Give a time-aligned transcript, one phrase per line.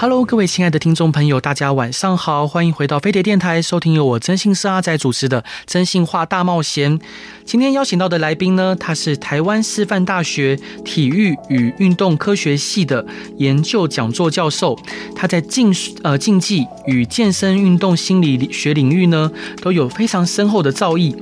[0.00, 6.96] Hello，各位亲爱的听众朋友，大家晚上好，欢迎回到飞碟电台，收听由我征信社阿仔主持的《征信话大冒险》。
[7.44, 13.04] 今天邀请到的来宾呢，他是台湾师范大学体育与运动科学系的
[13.38, 14.78] 研究讲座教授，
[15.16, 19.28] 他在竞呃竞技与健身运动心理学领域呢，
[19.60, 21.16] 都有非常深厚的造诣。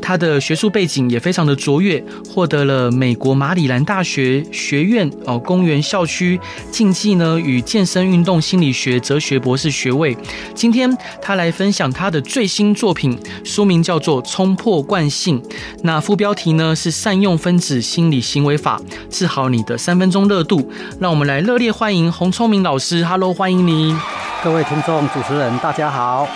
[0.00, 6.40] 他的学术背景也非常的卓越，获得了美国马里兰大学学院哦公园校区
[6.70, 8.21] 竞技呢与健身运。
[8.22, 10.16] 运动心理学哲学博士学位。
[10.54, 15.42] 今天他来分享他的最新作品，书名叫做《冲破惯性》。
[15.82, 20.70] 那副标题呢是“善用分子心理行为法，治好你的三分钟热度”。
[21.00, 23.04] 让我们来热烈欢迎洪聪明老师。
[23.04, 23.98] Hello，欢迎您。
[24.44, 26.28] 各位听众、主持人，大家好。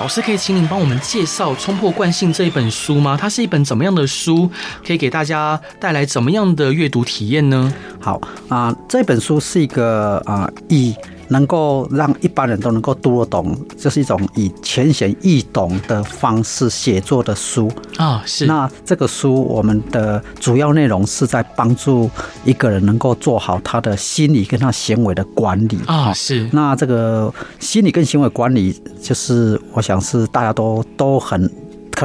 [0.00, 3.16] 老师可以请您帮我们介绍《冲破惯性》这一本书吗？
[3.20, 4.48] 它是一本怎么样的书？
[4.86, 7.72] 可以给大家带来怎么样的阅读体验呢？
[8.00, 10.94] 好啊、呃，这本书是一个啊以。
[11.28, 18.22] 呃能够让一般人都能够读得懂，这是一种以浅显易懂的方式写作的书啊。
[18.26, 18.46] 是。
[18.46, 22.10] 那这个书，我们的主要内容是在帮助
[22.44, 26.12] 一个人能够做好他的心理跟他行为的管理啊。
[26.12, 26.48] 是。
[26.52, 31.50] 那这个心理跟行为管理，就是我想是大家都都很。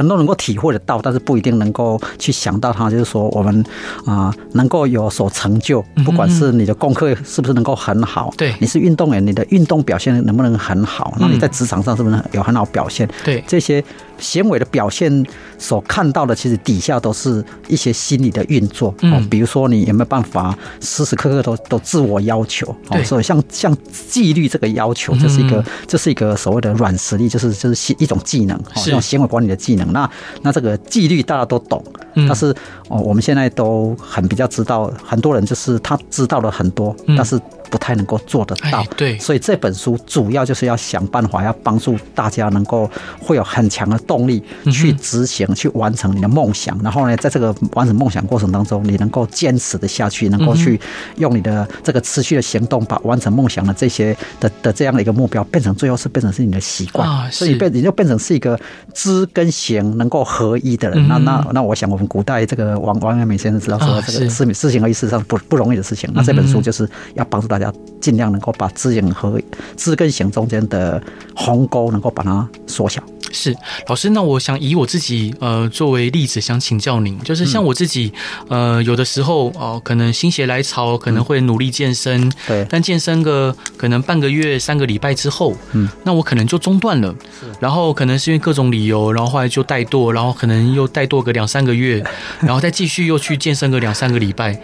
[0.00, 2.88] 可能都能够体会得到，但是不一定能够去想到它。
[2.88, 3.62] 就是说，我们
[4.06, 11.12] 啊，能够有所成就，不管是你的功课是不是能够很好，对，你是运动员，你的运动表现能不能很好？
[11.20, 13.06] 那你在职场上是不是有很好表现？
[13.22, 13.84] 对，这些。
[14.20, 15.24] 行为的表现
[15.58, 18.94] 所看到的，其实底下都是一些心理的运作。
[19.02, 22.66] 嗯，比如说你有没有办法时时刻刻都都自我要求？
[22.88, 29.92] 哦，所以像像纪律这个要求，这是一个这是一个所谓的软实力，就是就是一种技能，这种行为管理的技能。
[29.92, 30.08] 那
[30.42, 31.82] 那这个纪律大家都懂，
[32.14, 32.54] 但是
[32.88, 37.40] 哦，我们现在都很比较知道，很多人就是他知道了很多，但是。
[37.70, 46.76] 不太能够做得到，对，所以这本书主要就是要想办法，要帮助大家能够会有很强的动力去执行、去完成你的梦想。
[46.82, 50.80] 然后呢，在这个完成梦想过程当中，你能够坚持的下去，能够去
[51.18, 58.58] 用你的这个持续的行动，把完成梦想的这些的的这样的一个目标，变成最后是变成是你的习惯，所以变你就变成是一个
[58.92, 61.06] 知跟行能够合一的人。
[61.06, 66.10] 那那那，我想我们古代这个王王阳明先生知道说，这个事事情合一事实上不不容易的事情。
[66.12, 67.72] 那这本书就是要帮助大家。
[68.00, 69.40] 要尽量能够把知影和
[69.76, 71.02] 知跟行中间的
[71.34, 73.02] 鸿沟能够把它缩小。
[73.32, 73.54] 是
[73.86, 78.12] 老师，那我想以我自己呃作为例子，想请教您，就是像我自己
[78.48, 87.14] 呃有的时候哦、呃，可能心血来潮，可能会努力健身，对，但健身个可能半个月、三个礼拜之后，嗯，那我可能就中断了。
[87.40, 92.04] 是，然后可能是因为各种理由，然后后来就怠惰，然后可能又怠惰个两三个月，
[92.40, 94.60] 然后再继续又去健身个两三个礼拜。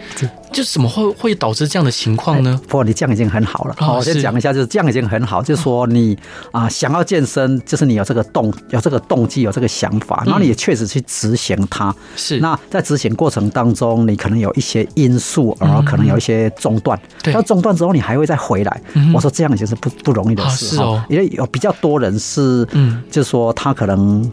[0.51, 2.59] 就怎么会会导致这样的情况呢？
[2.67, 3.75] 不过你这样已经很好了。
[3.77, 5.41] 好，我先讲一下，就是这样已经很好。
[5.41, 6.17] 就是说你
[6.51, 11.93] 啊，想要健身，就是你有这个动，有这个动机，有这个想法，然后你也确实去执行它。
[12.15, 12.39] 是。
[12.39, 16.99] 那在执行过程当中，你可能有一些因素，然后可能有一些中断。
[17.21, 17.33] 对。
[17.33, 18.81] 那中断之后，你还会再回来。
[19.13, 20.67] 我说这样已经是不不容易的事。
[20.67, 21.03] 是哦。
[21.09, 24.29] 因为有比较多人是，嗯，就是说他可能。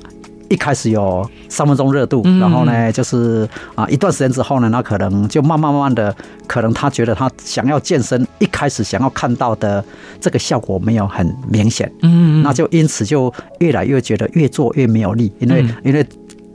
[0.48, 6.14] 一开始有三分钟热度，然后呢，就是啊，一段时间之后呢，那可能就慢慢慢慢的，
[6.46, 9.84] 可能他觉得他想要健身，一开始想要看到的
[10.20, 16.06] 这个效果没有很明显，嗯，那就因此就越来越觉得越做越没有力，因为因为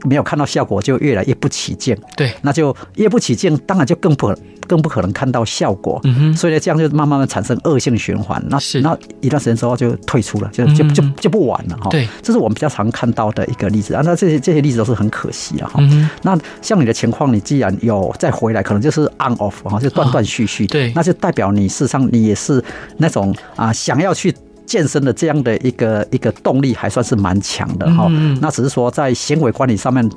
[0.04, 4.34] 没有看到效果，就越来越不起劲，对，那就越不起劲，当然就更不。
[4.68, 8.40] 更不可能看到效果，嗯所以呢，这样就慢慢的产生恶性循环。
[8.48, 11.90] 那那一段时间之后就退出了，就就就就不玩了哈。
[11.90, 14.02] 对，这是我们比较常看到的一个例子啊。
[14.04, 15.82] 那这些这些例子都是很可惜啊哈。
[16.22, 20.68] 那像你的情况，你既然有再回来，可能就是 on off 哈，就断断续续。
[20.68, 22.62] 对，那就代表你事实上你也是
[22.98, 24.32] 那种啊想要去
[24.70, 28.08] 健身的这样的一个一个动力还算是蛮强的哈。
[28.40, 30.08] 那只是说在行为管理上面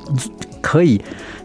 [0.62, 1.02] 可以。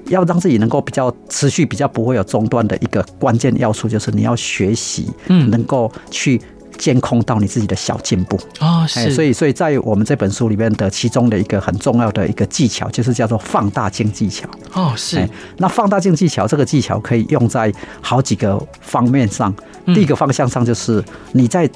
[0.08, 6.40] 要让自己能够比较持续、比较不会有中断的一个关键要素，就是你要学习，嗯，能够去
[6.78, 8.86] 监控到你自己的小进步啊。
[8.86, 14.48] 是，所以，所以在我们这本书里面的其中的一个很重要的一个技巧，就是叫做放大镜技巧。
[14.72, 15.28] 哦，是。
[15.58, 17.70] 那放大镜技巧这个技巧可以用在
[18.00, 19.54] 好几个方面上。
[19.88, 21.68] 第一个方向上就是你在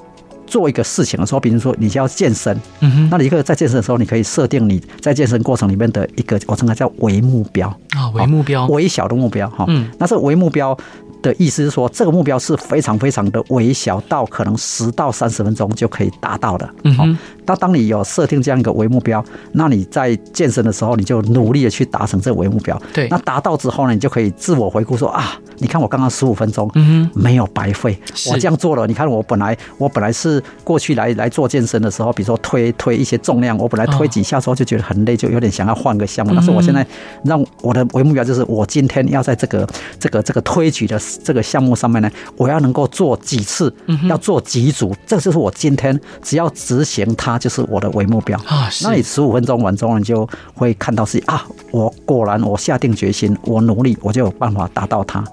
[0.53, 7.69] 做一个事情的时候，比如说你就要健身，嗯哼，那你一个在健身的时候，你可以设定你在健身过程里面的一个，我称它叫微目标。
[7.97, 10.77] 啊，微目标，微小的目标哈，嗯，那这个微目标。
[11.23, 16.69] 的意思是说，这个目标是非常非常的微小，到可能十到三十分钟就可以达到的。
[16.83, 22.81] 嗯哼，那当你有设定这样一个微目标，那你在健身的时候，你就努力的去达成这个微目标。
[22.93, 27.97] 对，那达到之后呢，你就可以自我回顾说啊，你看我刚刚十五分钟，嗯，没有白费，
[28.31, 28.87] 我这样做了。
[28.87, 36.33] 你看我本来我本来是过去来来做健身的时候，比如说推推一些重量，我本来推几下之后就觉得很累，就有点想要换个项目。
[36.35, 36.85] 但是我现在
[37.25, 39.69] 让我的微目标就是，我今天要在这个
[40.01, 41.01] 这个这个推举的。
[41.23, 43.73] 这个项目上面呢，我要能够做几次，
[44.09, 48.69] 要做几组，这就是我今天只要执行它，就是我的为目标啊。
[48.83, 55.25] 那你十五分钟完之后，你就会看到是啊，我果然我下定决心，我努力，我就有办法达到它。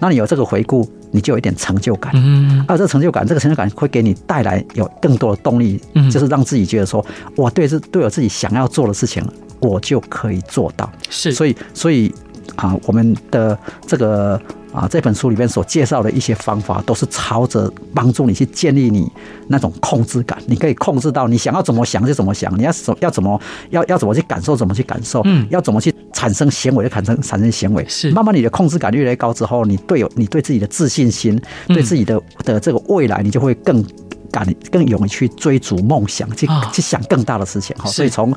[0.00, 2.12] 那你有这个回顾，你就有一点成就感。
[2.14, 5.80] 嗯，啊，这个成就感，这个成就感会给你带来有更多的动力，
[6.10, 7.04] 就是让自己觉得说，
[7.36, 9.24] 我对这对我自己想要做的事情，
[9.60, 10.90] 我就可以做到。
[11.10, 12.14] 是，所以，所以
[12.56, 14.40] 啊，我们的这个。
[14.76, 19.10] 啊，这本书里面所介绍的一些方法，都是朝着帮助你去建立你
[19.48, 20.36] 那种控制感。
[20.46, 23.40] 你可以控制到你想要怎么想就怎么想，你要怎要怎么
[23.70, 27.82] 要要怎么去感受怎么去感受，嗯，要怎么去产生行为就产生产生行为。
[27.88, 33.82] 是，慢慢你的控制感越来越高之后，你对有你对自己的自信心，对自己的的这个未来，你就会更
[34.30, 37.74] 敢更勇于去追逐梦想，去去想更大的事情。
[37.78, 38.30] 哈，所以从。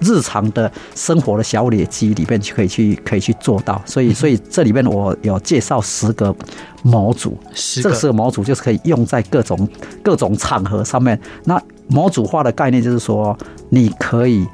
[0.00, 3.80] 日常的生活的小累积里面，就可以去可以去做到。
[3.84, 6.34] 所以，所以这里面我有介绍十个
[6.82, 7.38] 模组，
[7.82, 9.68] 这十个模组就是可以用在各种
[10.02, 11.18] 各种场合上面。
[11.44, 13.36] 那模组化的概念就是说，
[13.68, 14.46] 你可以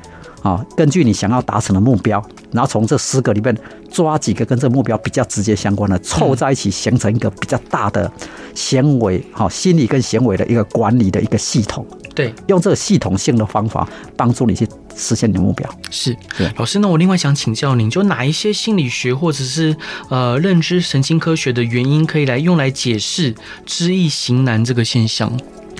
[0.43, 2.23] 啊，根据你想要达成的目标，
[2.53, 3.57] 然后从这十个里面
[3.91, 8.11] 抓几个跟这个目标比较直接相关的，凑在一起形成一个比较大的
[8.55, 11.87] 行为，好，心理跟行为的一个管理的一个系统。
[12.17, 13.87] 对，用这个系统性的方法
[14.17, 14.67] 帮助你去
[14.97, 15.71] 实现你的目标。
[15.91, 19.77] 是，对，老师，那我另外想请教您，就哪一些心理学或者是
[20.09, 23.35] 呃认知神经科学的原因，可以来用来解释
[23.67, 25.31] 知易行难这个现象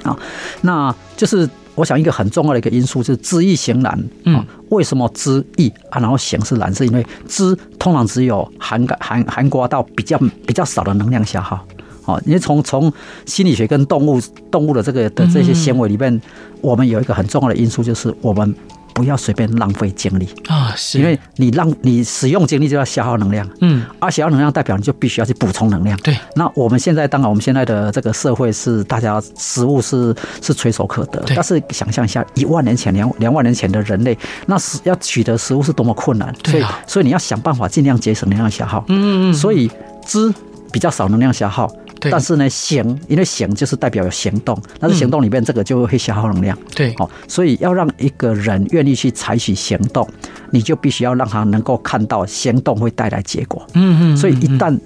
[0.03, 0.15] 啊？
[0.61, 3.99] 那就是我想一个很重要的一个因素就是知易行难。
[4.25, 6.75] 嗯，为什么知易啊，然后行是难？
[6.75, 11.67] 是因为知通常只有涵盖涵涵盖到比较比较少的能量消耗。
[12.07, 12.93] 哦，因为从从
[13.27, 14.21] 心理学跟动物
[14.51, 16.21] 动物的这个的这些行为里面，
[16.61, 18.55] 我们有一个很重要的因素，就是我们
[18.95, 20.27] 不要随便浪费精力。
[20.47, 20.99] 啊，是。
[20.99, 25.99] 因为你浪你使用精力就要消耗能量，嗯，而消耗能量代表你就必须要去补充能量。
[25.99, 34.17] 对，那我们现在当然我们现在的这个社会是大家食物是是垂手可得，但是想象一下一万年前两两万年前的人类，
[34.47, 39.71] 那是要取得食物是多么困难，所以所以你要想办法尽量节省能量消耗，嗯嗯，所以
[40.07, 40.33] 知
[40.73, 41.71] 比较少能量消耗。
[42.01, 46.57] 但是呢，行，因为行就是代表有行动，但是行动里面这个就会消耗能量。
[46.75, 50.07] 对，哦，所以要让一个人愿意去采取行动，
[50.51, 53.67] 你就必须要让他能够看到行动会带来结果。
[53.75, 54.17] 嗯嗯。
[54.17, 54.79] 所以一旦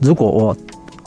[0.00, 0.56] 如果我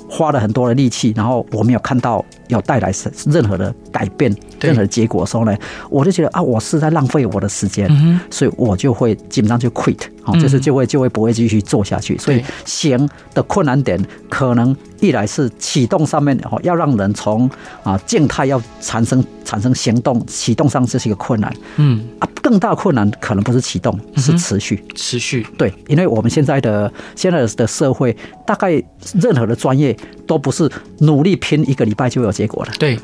[0.09, 2.91] 花了很多的力气，然后我没有看到有带来
[3.25, 5.57] 任何的改变、任何的结果的时候呢，
[5.89, 7.89] 我就觉得啊，我是在浪费我的时间，
[8.29, 12.17] 所以我就会基本上就 quit，好，就是就会就会不会继续做下去。
[12.17, 13.99] 所以行的困难点
[14.29, 14.75] 可能。
[15.01, 17.49] 一来是启动上面哦，要让人从
[17.83, 21.49] 啊静态要产生产生行动，启动上这是一个困难。
[21.77, 24.83] 嗯啊，更大困难可能不是启动，是持续。
[24.95, 28.13] 持续对，因为我们现在的现在的社会，
[28.45, 28.71] 大概
[29.13, 29.95] 任何的专业
[30.29, 32.71] 都不是努力拼一个礼拜就有结果了。
[32.77, 32.99] 对。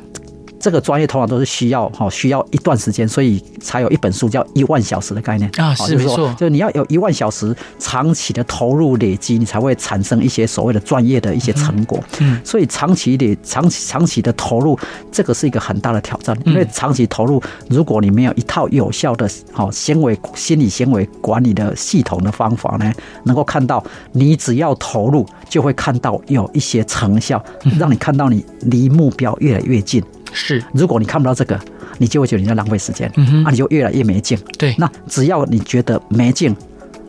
[0.66, 5.48] 这个专业通常都是需要哈，需要一段时间，所以才有一本书叫一万小时的概念。
[5.58, 12.04] 啊，是没错，就是你要有一万小时长期的投入累积，你才会产生一些所谓的专业的一些成果。
[12.20, 14.76] 嗯，所以长期的长期长期的投入，
[15.12, 22.92] 这个是一个很大的挑战，因为长期投入，如果你没有一套有效的哈行为心理行为管理的系统的方法呢，
[23.26, 27.40] 能够看到你只要投入，就会看到有一些成效，
[27.78, 30.04] 让你看到你离目标越来越近。
[30.36, 31.60] 是，如果你看不到这个，
[31.98, 34.38] 你就会觉得你在浪费时间，嗯哼，那你就越来越没劲。
[34.58, 36.56] 对，那只要你觉得没劲，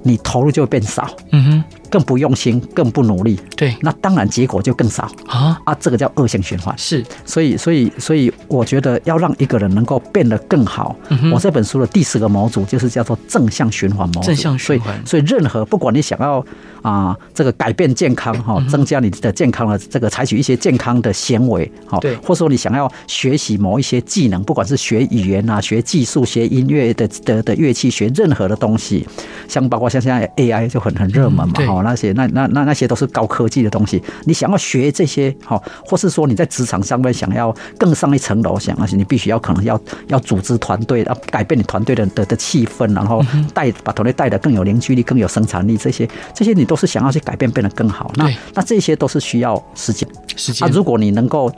[0.02, 3.38] 你投入就会变少，嗯哼，更不用心，更不努力。
[3.56, 6.76] 对，那当然结果就更少啊啊，这个叫恶性循环。
[6.76, 10.94] 是，所以，所以，所以，我觉得要让一个人能够变得更好，
[11.32, 14.28] 我这本书的第四个模组就是叫做正向循环模组。
[14.28, 16.44] 正向循环，所以，所以任何不管你想要。
[16.82, 29.04] 啊，这个改变健康哈，增加你的健康的这个采取一些健康的行为哈，对，或者说你想要学习某一些技能，不管是学语言啊、学技术、学音乐的的的乐器、学任何的东西，
[29.48, 34.02] 像包括像现在 AI 就很很热门嘛哈，哦，那些那那那那些都是高科技的东西。
[34.24, 48.10] 你想要学这些，哈，或是说你在职场上面想要更上一层楼，想而且你必须要可能要要组织团队，要改变你团队的的的气氛，然后带把团队带得更有凝聚力、更有生产力，这些这些你都是想要去改变，变得更好。
[48.16, 50.08] 那那这些都是需要时间。
[50.36, 50.66] 时间。
[50.66, 51.52] 啊，如果你能够。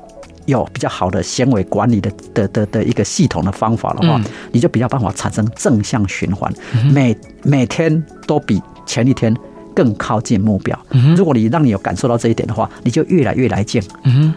[0.49, 4.19] 有比较好的纤维管理的的的的一个系统的方法的话，
[4.51, 6.51] 你就比较办法产生正向循环，
[6.91, 9.37] 每每天都比前一天
[9.79, 10.77] 更靠近目标。
[11.17, 13.81] 如果你让你有感受到这一点的话，你就越来越来劲。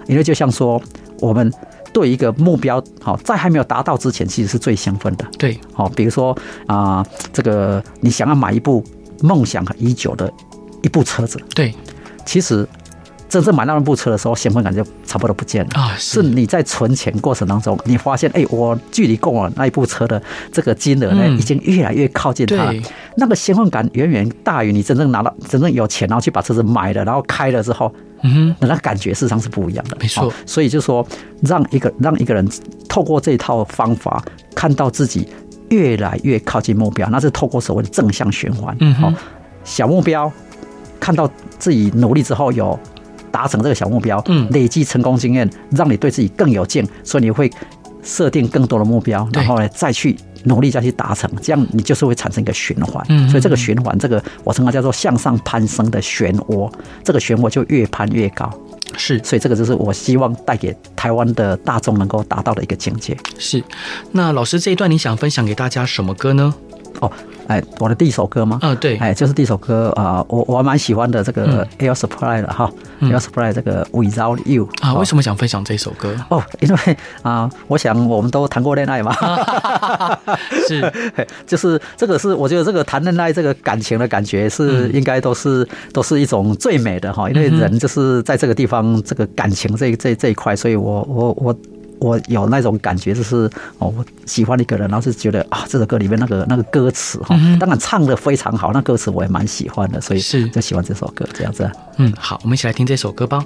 [0.06, 0.80] 因为就像说，
[1.20, 1.52] 我们
[1.92, 5.26] 对一个目标，好，在还没有达到之前，其实是最兴奋的。
[5.40, 8.84] 对，好，比如说啊，这个你想要买一部
[9.24, 10.32] 梦想很已久的
[10.84, 11.74] 一部车子，对，
[12.24, 12.68] 其实。
[13.32, 15.96] 真正买那部车的时候，兴奋感就差不多不见了啊！
[15.98, 20.22] 是你在存钱过程当中，你发现，哎，我距离购买那一部车的
[20.52, 22.74] 这个金额呢，已经越来越靠近它。
[23.16, 27.90] 那个兴奋感远远大于你真正拿到、真正有钱，然后去把车子买了，然后开了之后，
[28.24, 29.96] 嗯，那感觉事实上是不一样的。
[30.02, 31.08] 没错，所以就说，
[31.42, 32.46] 让一个让一个人
[32.90, 34.22] 透过这套方法，
[34.54, 35.26] 看到自己
[35.70, 38.76] 越来越靠近目标，那是透过所谓的正向循环。
[38.82, 39.14] 嗯，好，
[39.64, 40.30] 小目标，
[41.00, 42.78] 看到自己努力之后有。
[43.32, 47.50] 达成这个小目标，嗯，累积成功经验，让你对自己更有劲，所以你会
[48.04, 53.06] 设定更多的目标，然后呢，再去努力再去达成，这样你就是会产生一个循环。
[53.10, 56.72] 嗯，所以这个循环，这个我称它叫做向上攀升的漩涡，
[57.04, 58.52] 这个漩涡就越攀越高。
[58.98, 63.16] 是，所以这个就是我希望带给台湾的大众能够达到的一个境界。
[63.38, 63.64] 是，
[64.12, 66.54] 那老师这一段你想分享给大家什么歌呢？
[67.00, 67.12] 哦。
[67.48, 68.60] 哎，我的第一首歌吗？
[68.62, 72.72] 嗯，对，哎，就是第一首歌啊，我我蛮喜欢的这个 Air Supply 的哈
[73.02, 76.16] ，Air Supply 这个 Without You 啊，为什么想分享这首歌？
[76.30, 79.14] 哦，因为啊，我想我们都谈过恋爱嘛，
[80.66, 80.94] 是，
[81.46, 91.56] 就是这个是我觉得这个谈恋爱这个感情的感觉是应该都是都是一种最美的哈，因为人就是在这个地方这个感情这这这一块，所以我我我。
[92.02, 101.70] 我有那种感觉，就是哦，我喜欢一个人，然后是觉得啊，这首歌里面那个那个歌词哈，当然唱的非常好，那歌词我也蛮喜欢的，所以是就喜欢这首歌这样子。
[101.98, 103.46] 嗯，好，我们一起来听这首歌吧。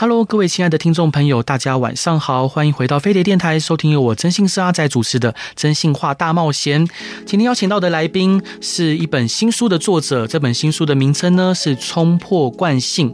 [0.00, 6.86] Hello，各位亲爱的听众朋友，大家晚上好，欢迎回到飞碟电台，收听由我真心是阿仔主持的《真心话大冒险》。
[7.26, 13.10] 今天邀请到的来宾是一本新书的作者，这本新书的名称呢是《冲破惯性》，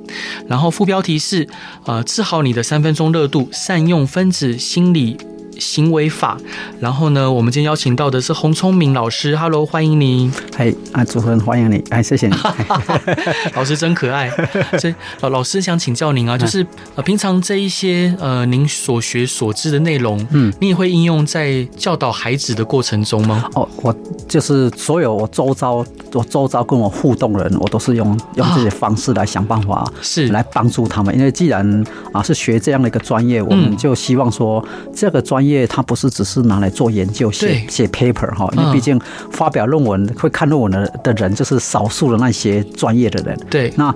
[0.46, 1.48] 然后副标题是
[1.86, 5.16] 呃治好你的三分钟热度，善用分子心理。
[5.58, 6.36] 行为法，
[6.80, 10.30] 然后呢，我们今天邀请到的是洪聪明老师，Hello，欢迎你。
[10.56, 12.34] 嗨，啊，主持人欢迎你，哎，谢谢你，
[13.54, 14.30] 老师真可爱。
[14.78, 23.48] 所以老老师想请教您啊，就是呃，平常这一些呃，您所学所知的内容，嗯，你也会应用在教导孩子的过程中吗？
[23.54, 23.94] 哦，我
[24.28, 31.14] 就是所有我周遭我周遭跟我互动的人，我都是用用这些方式来想办法，是来帮助他们。
[31.16, 43.38] 因为既然啊是学这样的一个专业，我们就希望说这个专业它不是只是拿来做研究写写 paper 哈，因为毕竟发表论文会看论文的的人就是少数的那些专业的人。
[43.50, 43.94] 对，那。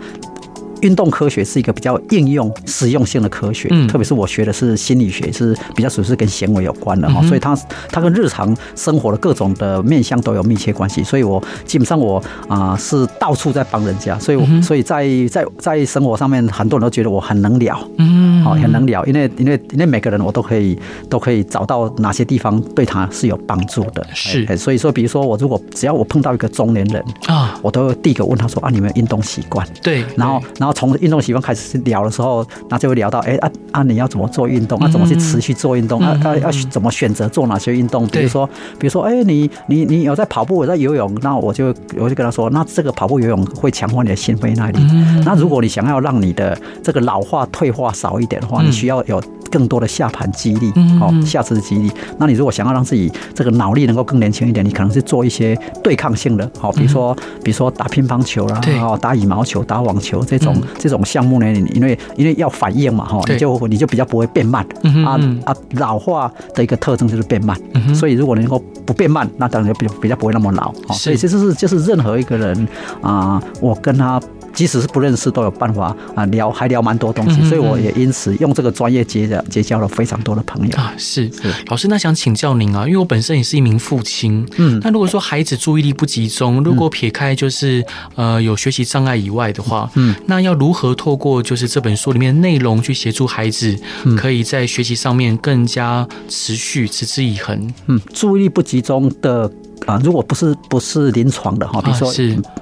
[0.83, 7.57] 运动科学是一个比较应用、实用性的科学，嗯，特别是我学的是心理学，是比较属于是跟行为有关的哈，所以它
[7.91, 20.79] 它跟日常生活的各种的面向都有密切关系，所以我基本上我啊是到处在帮人家，所以所以在在在生活上面，很多人都觉得我很能聊，嗯，好，很能聊，因为因为因为每个人我都可以
[21.11, 29.67] 都可以找到哪些地方对他是有帮助的，是，所以说比如说我如果只要我碰到一个中年人啊，我都第一个问他说啊，你们运动习惯？
[29.83, 30.68] 对，然后然后。
[30.69, 34.79] 然后从运动习惯开始聊的时候，那就会聊到，哎啊啊，你要怎么做运动？
[34.81, 35.99] 啊，怎么去持续做运动？
[36.03, 38.07] 啊啊，要怎么选择做哪些运动？
[38.09, 38.47] 比如说，
[38.79, 44.79] 比如说，哎，你你你有在跑步，有在游泳，那我就我就跟他说，那这个跑步游泳会强化你的心肺耐力。
[45.25, 49.23] 那如果你想要让你的这个老化退化少一点的话，你需要有。
[49.51, 51.91] 更多的下盘肌力，哦，下肢的肌力。
[52.19, 64.65] 那你如果想要让自己这个脑力能够更年轻一点，你可能是做一些对抗性的，好，比如说，比如说打乒乓球啦，哦，打羽毛球、打网球这种这种项目呢，因为因为要反应嘛，哈，你就你就比较不会变慢。
[65.05, 67.57] 啊啊，老化的一个特征就是变慢，
[67.95, 70.73] 所以如果能够不变慢，那当然就比比较不会那么老。
[70.93, 72.69] 所以这就是就是任何一个人
[73.01, 74.21] 啊，我跟他。
[74.55, 80.93] 即使是不认识，都有办法啊聊，还聊蛮多东西，所以我也因此用这个专业结交结交了非常多的朋友啊。
[80.99, 87.85] 是是，老师，那想请教您啊，因为我本身也是一名父亲，嗯，那如果说孩子注意力不集中，如果撇开就是
[88.17, 93.79] 呃有学习障碍以外的话，嗯，那要如何透过就是这本书里面的内容去协助孩子，
[94.17, 97.73] 可以在学习上面更加持续、持之以恒？
[97.87, 99.51] 嗯，注意力不集中的。
[99.89, 102.13] 啊，如果不是不是临床的哈，比如说，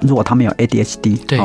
[0.01, 1.39] 如果他没有 ADHD，对，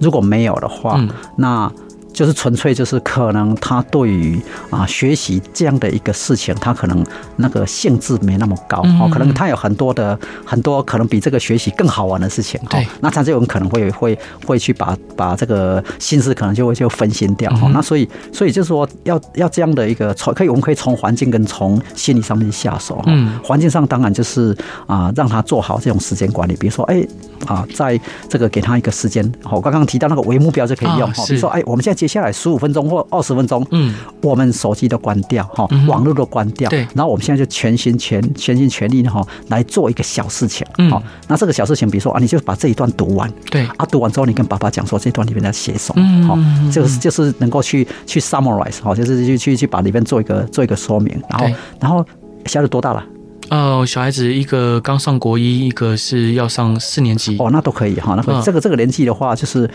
[0.00, 1.70] 如果没有的话，嗯、那。
[2.14, 4.40] 就是纯粹就是可能他对于
[4.70, 7.04] 啊学习这样的一个事情，他可能
[7.36, 10.16] 那个兴致没那么高哦，可能他有很多的
[10.46, 14.16] 很多可能比这个学习更好玩的事情哈，那他这种可能会会
[14.46, 24.56] 会去把把这个心思可能就会就分心掉哈，那所以所以就是说要要这样的一个从可以我们可以从环境跟从心理上面下手哈，环境上当然就是
[24.86, 27.04] 啊让他做好这种时间管理，比如说哎
[27.46, 32.03] 啊在这个给他一个时间，我刚刚提到那个为目标就可以用哈，比如说哎我们现在。
[32.04, 46.38] 接下来十五分钟或二十分钟，嗯，我们手机都关掉哈，网络都关掉，对，然后我们现在就全心全全心全力的哈来做一个小事情，好，那这个小事情，比如说啊，你就把这一段读完，对，啊，读完之后你跟爸爸讲说这段里面在写什么，好，
[46.70, 52.04] 就是就是能够去去 summarize，好，就是去去去把里面做一个做一个说明，然后然后
[52.44, 53.02] 小孩子多大了？
[53.48, 59.70] 哦，小孩子一个刚上国一，一个是要上四年级，哦，那都可以哈，那个这个这个年纪的话就是。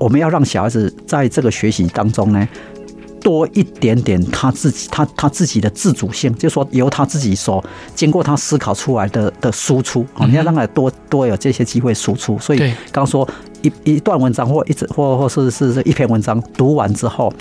[0.00, 2.48] 我们要让小孩子在这个学习当中呢，
[3.20, 7.62] 多一点点他自己他他自己的自主性，就是说由他自己所
[7.94, 12.38] 经过他思考出来的的输出啊，你要让他多多有这些机会输出。
[12.38, 13.28] 所以刚说
[13.62, 17.32] 一一段文章或一直或或是是是一篇文章读完之后，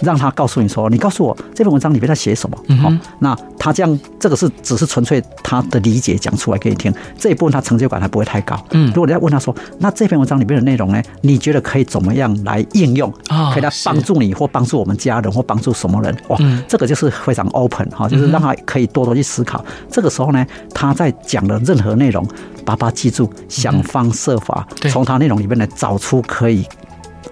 [0.00, 2.56] 让他告诉你说，你告诉我这篇文章里面在写什么？
[2.82, 3.36] 好，那。
[3.58, 8.56] 他这样，这个是只是纯粹他的理解讲出来给你听，这一部分他成就感还不会太高。
[8.70, 13.12] 嗯，如果你要问他说，那这篇文章里面的内容呢，你觉得可以怎么样来应用？
[13.52, 16.16] 可以来帮助你，或帮助我们家人，或帮助什么人？
[16.28, 19.64] 哇，这个就是非常 open 哈，就是让他可以多多去思考。
[19.90, 22.24] 这个时候呢，他在讲的任何内容，
[22.66, 26.66] 爸爸记住，想方设法从他内容里面来找出可以。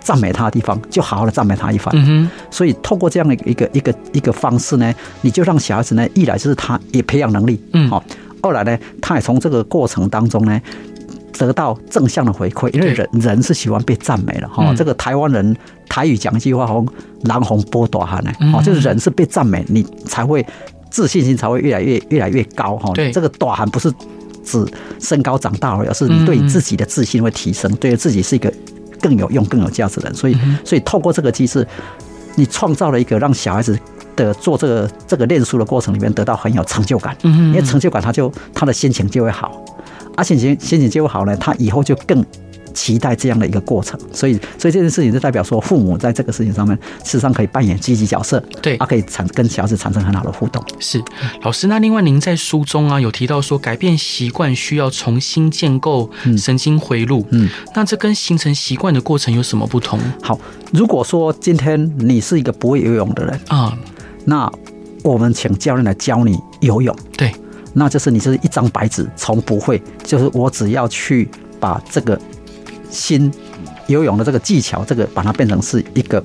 [0.00, 2.30] 赞美他的地方，就好好的赞美他一番。
[2.50, 8.02] 所以透过这样的一个一个一个方式呢，你就让小孩子呢，一来就是他也培养能力，嗯，好；
[8.42, 10.60] 二来呢，他也从这个过程当中呢，
[11.32, 12.70] 得到正向的回馈。
[12.74, 14.74] 因为人人是喜欢被赞美的哈。
[14.76, 15.56] 这个台湾人
[15.88, 16.84] 台语讲一句话，吼，
[17.22, 20.44] 人红波大汉呢，哦，就是人是被赞美，你才会
[20.90, 22.92] 自信心才会越来越越来越高哈。
[22.92, 23.90] 对，这个短寒不是
[24.44, 24.64] 指
[25.00, 28.52] 身高长大而已，而是你对自己的自信会提升，对自己是一个。
[29.00, 31.66] 更有用、更有价值的人，所以，所以透过这个机制，
[32.36, 33.78] 你创造了一个让小孩子
[34.16, 39.62] 的做这个这个练书的过程里面得到很有成就感，因为成就感，他就他的心情就会好，
[40.16, 42.24] 而且心心情就会好呢，他以后就更。
[42.74, 50.62] 期待这样的一个过程，所以所以这件事情就代表说，父母在这个事情上面，事实上可以扮演积极角色，对，他可以产跟小孩子产生很好的互动。
[50.80, 51.02] 是，
[51.42, 59.98] 老师，那另外您在书中啊有提到说，改变习惯需要重新建构神经回路，嗯，那这跟形成习惯的过程有什么不同？
[60.20, 60.38] 好，
[60.72, 63.72] 如果说今天你是一个不会游泳的人啊，
[64.24, 64.50] 那
[65.02, 67.32] 我们请教练来教你游泳，对，
[67.72, 71.28] 那就是你就是一张白纸，从不会，就是我只要去
[71.60, 72.20] 把这个。
[72.94, 73.30] 新
[73.88, 76.24] 游泳的这个技巧，这个把它变成是一个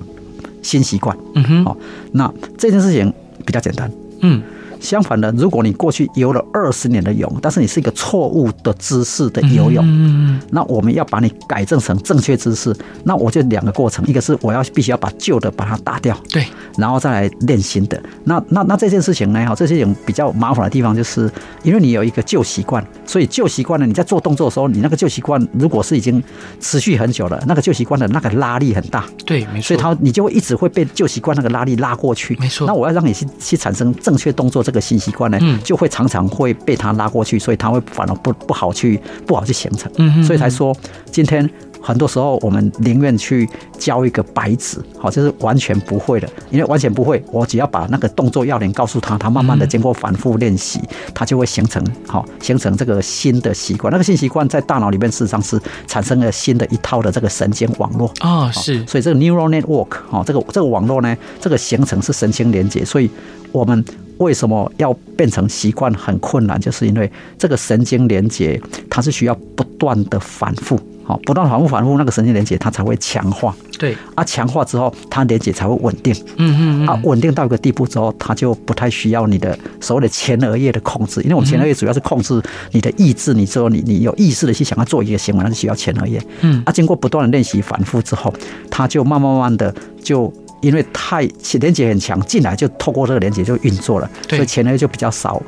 [0.64, 1.18] 新习惯。
[1.36, 1.78] 嗯哼，好，
[2.14, 3.14] 那这件事情
[3.46, 3.92] 比较简单。
[4.22, 4.42] 嗯。
[4.80, 16.46] 相反的，如果你过去游了二十年的泳，但是你是一个错误的姿势的游泳，嗯，那我们要把你改正成正确姿势，那我就两个过程，一个是我要必须要把旧的把它打掉，对，
[16.78, 18.02] 然后再来练新的。
[18.24, 19.46] 那那那这件事情呢？
[19.46, 21.30] 哈，这些泳比较麻烦的地方，就是
[21.64, 26.24] 因为你有一个旧习惯，所以旧习惯呢，你在做动作的时候，你那个旧习惯如果是已经
[26.62, 32.66] 持续很久了，那个旧习惯的那个拉力很大，对，没错，所以它你就会一直会被旧习惯那个拉力拉过去，没错。
[32.66, 34.64] 那我要让你去去产生正确动作。
[34.70, 39.92] 这个新习惯呢，就会常常会被他拉过去，所以他会反而不不好去不好去形成，
[40.24, 40.76] 所以才说
[41.12, 41.50] 今天
[41.82, 50.80] 很多时候我们宁愿去教一个白纸，好，就是完全不会的，因为完全不会，我只要把那个动作要领告诉他，他慢慢的经过反复练习，
[51.16, 53.92] 他就会形成好形成这个新的习惯。
[53.92, 63.10] 那个新习惯在大脑里面事实上是产生了新的一套的这个神经网络啊，是，所以这个 neural network 哈，这个这个网络呢，这个形成是神经连接，所以
[63.52, 63.84] 我们。
[64.20, 66.60] 为什么要变成习惯很困难？
[66.60, 73.56] 就是因为这个神经连接，它是需要不断的反复，好，不断反复反复，那个神经连接它才会强化。
[73.78, 76.14] 对，啊，强化之后，它连接才会稳定。
[76.36, 82.42] 嗯嗯啊，稳定到一个地步之后，它就不太需要你的所谓的前额叶的控制，因为我们前额叶主要是控制
[82.74, 86.22] 你的意志，你说你你有意识的去想要做一个行为，那是需要前额叶。
[86.42, 88.34] 嗯，啊，经过不断的练习反复之后，
[88.70, 90.34] 它就慢慢慢的就。
[90.62, 91.28] 因为太
[91.60, 95.42] 连接很强，进来就透过这个连接就运作了，所以前额就比较少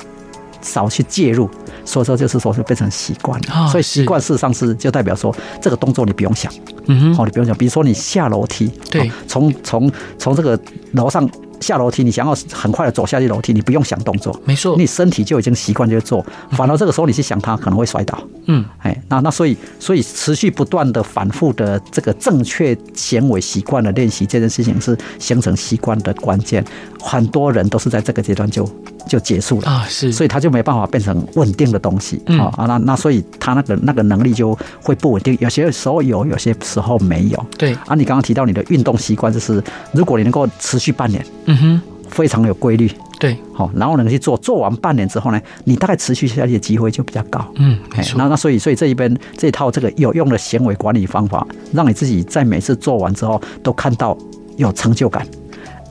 [0.61, 1.49] 少去介入，
[1.83, 3.67] 所以说就是说就变成习惯了。
[3.67, 6.51] 所以习惯事实上是就代表说这个动作你不用想，
[6.85, 7.55] 嗯哼，好，你不用想。
[7.57, 10.59] 比如说你下楼梯，对，从从从这个
[10.93, 11.27] 楼上
[11.61, 16.25] 下楼梯，你想要很快的走下去楼梯，你不用想动作，没错，你身体就已经习惯就做。
[16.51, 18.21] 反而这个时候你去想它，可能会摔倒。
[18.47, 26.65] 嗯，哎，那那所以所以持续不断的反复的这个正确行为习惯的练习，这件事情是形成习惯的关键。
[26.99, 28.67] 很多人都是在这个阶段就
[29.07, 32.21] 就结束了啊，是，所以他就没办法变成稳定的东西。
[32.27, 37.45] 嗯啊，那那所以他那个那个能力就会不稳定，有些时候有，有些时候没有。
[37.57, 42.91] 对啊，你刚刚提到你的运动习惯，就是如果你能够持续半年，嗯哼，非常有规律。
[43.19, 47.45] 对，好，然后能去做，做完半年之后呢，你大概持续下去的机会就比较高。
[47.57, 48.17] 嗯，没错。
[48.17, 54.17] 那那所以所以这一边这一套这个有用的行为管理方法，让你自己在每次做完之后都看到
[54.57, 55.23] 有成就感。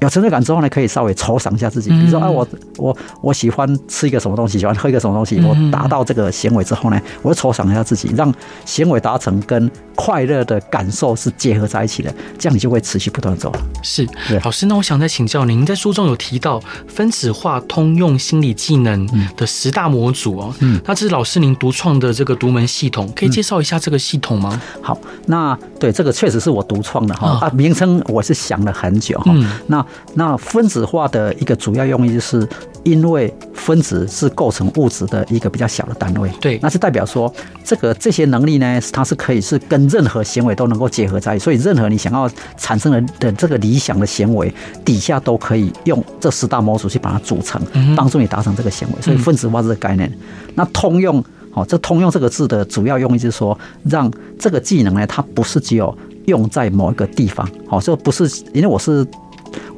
[0.00, 1.90] 有成就感之后呢，可以稍微酬赏一下自己。
[1.90, 8.32] 比如说，啊，我我我喜欢吃一个什么东西，喜欢喝一个什么东西，我达到这个行为之后呢，我酬赏一下自己，让
[8.64, 13.52] 行为达成跟快乐的感受是结合在一起的，这样你就会持续不断的走。
[13.82, 14.08] 是，
[14.42, 16.58] 老师，那我想再请教您，在书中有提到
[16.88, 24.60] 分子化通用心理技能的十大模组哦，嗯，那这是老师您独创的这个独门系统，可以介绍一下这个系统吗？
[24.80, 29.34] 好，那对这个确实是我独创的哈，啊，名称我是想了很久哈，
[29.66, 29.84] 那。
[30.14, 32.46] 那分子化的一个主要用意，就是
[32.82, 37.32] 因为分子是构成物质的一个比较小的单位，对，那是代表说，
[37.64, 44.52] 这个这些能力呢，它是可以是跟任何行为都能够结合在一起，所以任何你想要产生的的这个理想的行为
[44.84, 47.60] 底下都可以用这十大模组去把它组成，
[47.94, 49.02] 帮助你达成这个行为。
[49.02, 50.10] 所以分子化这个概念，
[50.54, 51.22] 那通用，
[51.52, 58.24] 哦，这通用这个字的主要用意就是说，让这个技能呢，它不是只有用在某一个地方，哦，这不是
[58.54, 59.06] 因为我是。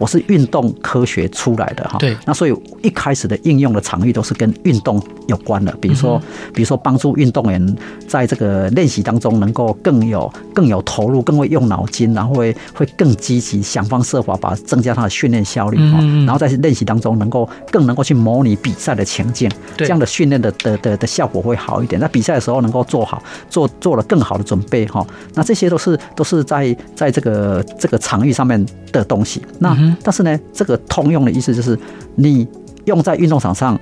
[0.02, 6.20] 我是运动科学出来的哈，对，那所以一开始的应用的场域都是跟运动有关的，比如说，
[6.52, 7.76] 比如说帮助运动员
[8.08, 15.78] 在这个练习当中能够更有更有投入，更会用脑筋，然后会会更积极，想方设法把增加他的训练效率，
[16.26, 22.00] 然后在练习当中能够更能够去模拟比赛的情境，这样的训练的的的的效果会好一点。
[22.00, 29.40] 那比赛的时候能够做好，做做了更好的准备哈，那这些都是都是在在这个这个场域上面的东西。
[29.60, 31.78] 那但是呢，这个通用的意思就是，
[32.14, 32.46] 你
[32.84, 33.78] 用在运动场上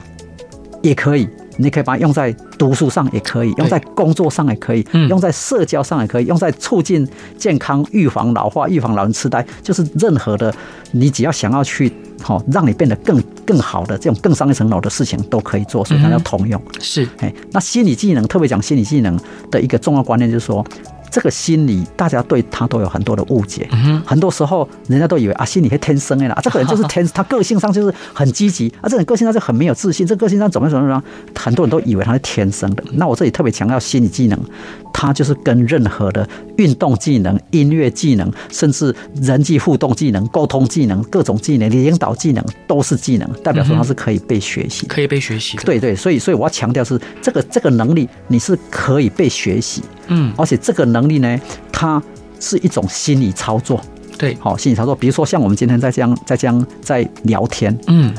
[0.83, 10.55] 也可以，你可以把它用在读书上也可以，用在工作上也可以，用在社交上也可以，用在促进健康、预防老化、预防老人痴呆，就是任何的，
[10.93, 11.93] 你只要想要去
[12.23, 16.61] 好让你变得更更好的这种更上一层楼的事情都可以做，所以它叫通用。
[16.81, 19.19] 是，哎，那心理技能，特别讲心理技能
[19.51, 20.65] 的一个重要观念就是说。
[21.11, 23.69] 这个心理，大家对他都有很多的误解。
[24.07, 31.03] 很多时候，人家都以为啊，心理是天生的啦，这个人就是 天，他个性上就是很积极，啊，这种个性上就很没有自信，这个个性上怎么怎么怎么，
[31.35, 32.85] 很多人都以为他是天生的。
[32.93, 34.39] 那我这里特别强调心理技能，
[34.93, 45.57] 它就是跟任何的运动技能、音乐技能，甚至人际互动技能、沟通技能、各种技能、领导技能，都是技能，代表说它是可以被学习，可以被学习。
[45.59, 49.83] 对对，所以所以我要强调是这个这个能力，你是可以被学习。
[50.09, 52.03] 嗯，而且这个能力呢，它
[52.41, 53.81] 是一种心理操作，
[54.19, 54.95] 对，好，心理操作。
[54.95, 58.13] 比如说像我们今天在这样在这样在聊天，嗯，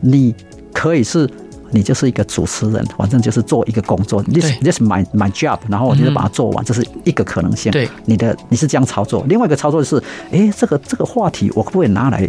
[0.00, 0.34] 你
[0.72, 1.28] 可以是，
[1.70, 7.72] 你就是一个主持人，反正就是做一个工作，this this my my job，然后我就是把它做完，这是一个可能性。
[7.72, 12.28] 对，你的你是这样操作，另外一个操作就是，哎，这个这个话题我可不可以拿来？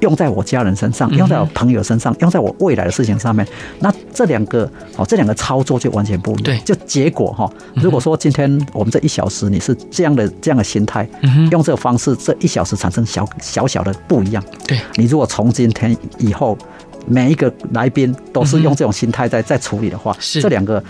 [0.00, 3.46] 用在我家人身上，用在我朋友身上，用在我未来的事情上面。
[3.78, 6.42] 那这两个哦，这两个操作就完全不一样。
[6.42, 7.50] 对，就结果哈。
[7.74, 11.08] 如果说今天我们这一小时你是这样的这样的心态，
[11.50, 14.44] 用这个方式，这一小时产生小小小的不一样。
[14.66, 16.58] 对，你如果从今天以后
[17.06, 20.40] 每一个来宾都是用这种心态在在处理的话，是。
[20.40, 20.82] 这两个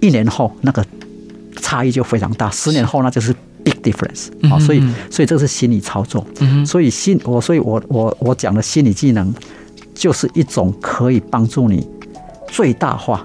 [0.00, 0.84] 一年后那个
[1.60, 3.34] 差异就非常大，十年后那就是。
[3.62, 6.26] Big difference 啊，所以所以这是心理操作，
[6.64, 9.30] 所以心我所以我我我讲的心理技能，
[9.94, 11.86] 就是一种可以帮助你
[12.48, 13.22] 最大化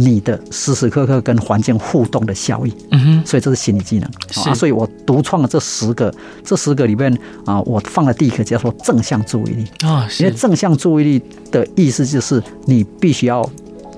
[0.00, 2.72] 你的时时刻刻跟环境互动的效益。
[2.92, 4.08] 嗯哼，所以这是心理技能
[4.44, 6.12] 啊，所以我独创了这十个，
[6.44, 7.12] 这十个里面
[7.44, 13.42] 啊，我放了第一个叫做正向注意力啊，因为正向注意力的意思就是你必须要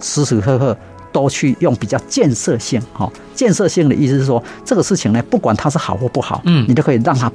[0.00, 0.76] 时时刻刻。
[1.12, 7.28] 都去用比较建设性，哈，建设性的意思是说，这个事情呢，不管它是好或不好，嗯，你都可以让它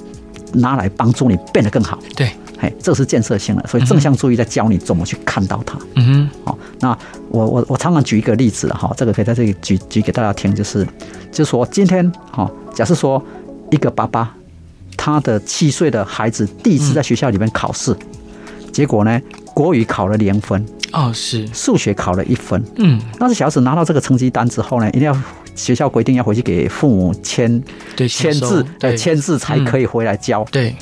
[0.54, 1.98] 拿来帮助你变得更好。
[2.16, 5.78] 对，嘿，这是建设性的，所以正向注意在教你怎么去看到它。
[5.94, 6.96] 嗯哼，好，那
[7.28, 10.86] 我我我常常举一个例子哈，这个可以在这里举举给大家听，就是
[11.30, 13.22] 就是说今天哈，假设说
[13.70, 14.34] 一个爸爸，
[14.96, 17.94] 他的七岁的孩子第一次在学校里面考试，
[18.72, 19.20] 结果呢，
[19.54, 20.64] 国语考了零分。
[20.92, 21.46] 哦，是。
[21.52, 25.14] 数学考了一分，嗯，但是小孩子拿到这个成绩单之后呢，一定要
[25.54, 27.62] 学校规定要回去给父母签，
[27.94, 30.42] 对，签字，对，签字才可以回来交。
[30.44, 30.74] 对，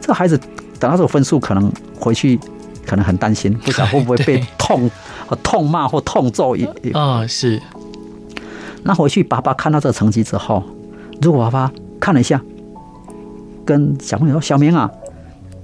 [0.00, 0.38] 这个孩子
[0.80, 2.38] 等到这个分数可能回去
[2.86, 4.90] 可能很担心， 不知道会不会被痛、
[5.42, 7.26] 痛骂或痛揍一啊？
[7.26, 7.60] 是。
[8.84, 10.62] 那回去爸爸看到这个成绩之后，
[11.20, 12.40] 如果爸爸看了一下，
[13.64, 14.90] 跟小朋友说：“小明啊，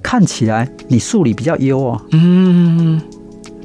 [0.03, 3.01] 看起来你数理比较优哦。”嗯，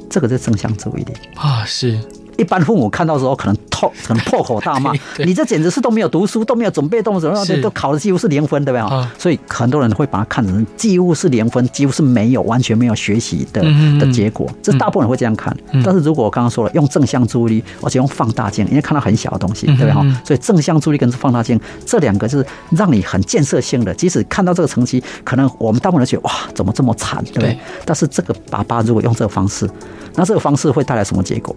[0.09, 1.99] 这个是正向注意力啊，是。
[2.41, 4.91] 一般父母看到的时候，可能破，可能破口大骂，
[5.23, 8.81] 你这简直是都没有读书，都没有准备动作，然后都考的几乎是零分，对不对？
[8.81, 13.61] 啊，所以很多人会把它看成几乎是零分，几乎是没有，完全没有学习的
[13.99, 14.49] 的结果。
[14.63, 15.55] 这大部分人会这样看。
[15.85, 19.91] 但是如果我刚刚说了，用正向注意力，而且用放大镜，因为看到很小的东西，对不对？
[19.91, 27.57] 哈，所以正向注意力跟放大镜这两个就是让你很建设性的，即使看到这个成绩，可能我们大部分人觉得哇，怎么这么惨，对不对？
[27.85, 29.69] 但是这个爸爸如果用这个方式，
[30.15, 31.55] 那这个方式会带来什么结果？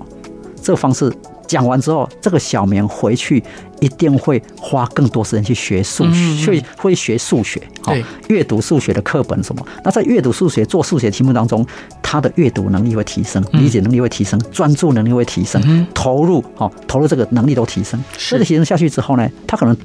[0.64, 1.12] 这个方式
[1.46, 3.42] 讲完之后，这个小明回去
[3.81, 7.94] 一定会花更多时间去学数学，去会学数学，好，
[8.29, 9.64] 阅读数学的课本什么。
[9.85, 11.64] 那在阅读数学、做数学题目当中，
[12.03, 18.03] 他的阅读能力会提升，理解能力会提升，专注能力会提升，投入哦，投入这个能力都提升。
[18.16, 19.77] 这个提升下去之后呢，他可能。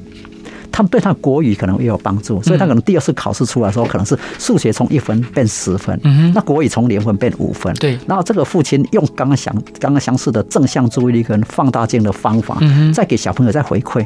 [0.80, 6.00] 他们对他的国语可能也有帮助，所以他可能第二次考试出来的时候，可能是数学从一分变十分，
[6.34, 7.74] 那国语从零分变五分。
[7.74, 12.58] 对，然后这个父亲用刚刚相刚刚相似的正向注意力跟放大镜的方法，
[12.94, 14.06] 再给小朋友再回馈。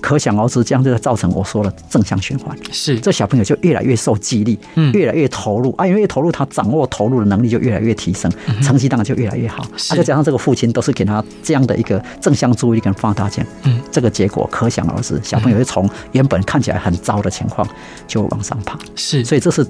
[0.00, 2.56] 可想而知，这样就造成我说的正向循环。
[2.72, 8.30] 是，这小朋友就越来越受激励，嗯，越来越投入啊，因为越投入，他掌握投入的能力就越来越提升，
[8.62, 9.62] 成绩当然就越来越好。
[9.62, 17.66] 啊，再加上这个父亲都是给他这样的一个正向注意力跟放大镜，嗯，这个结果可想而知，小朋友就从原本看起来很糟的情况
[18.06, 18.78] 就往上爬。
[18.96, 19.66] 是，所以这是。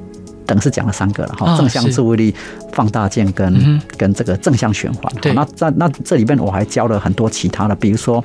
[0.51, 2.35] 等是讲了三个了哈，正向注意力、
[2.73, 5.13] 放大镜跟跟这个正向循环。
[5.23, 8.23] 对，那在那这里面我还教了很多其他的，比如说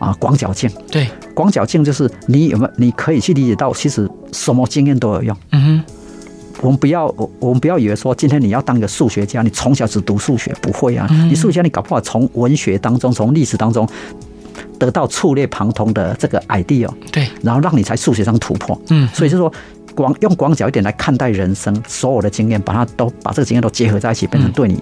[0.00, 0.68] 啊广角镜。
[0.90, 5.36] 对，广角镜就是你有没有你可以去理解到，其实什么经验都有用。
[5.52, 5.84] 嗯哼，
[6.62, 11.06] 我们不要我我们不要以为说今天你要当一个数学家，你从小只读数学不会啊。
[11.30, 13.88] 你数学家你搞不好从文学当中、从历史当中
[14.80, 16.88] 得到触类旁通的这个 idea。
[17.12, 18.76] 对，然后让你在数学上突破。
[18.88, 19.52] 嗯，所以就是说。
[19.98, 24.80] 广用广角一点来看待人生，所有的经验，把它都把这个经验都结合在一起，变成对你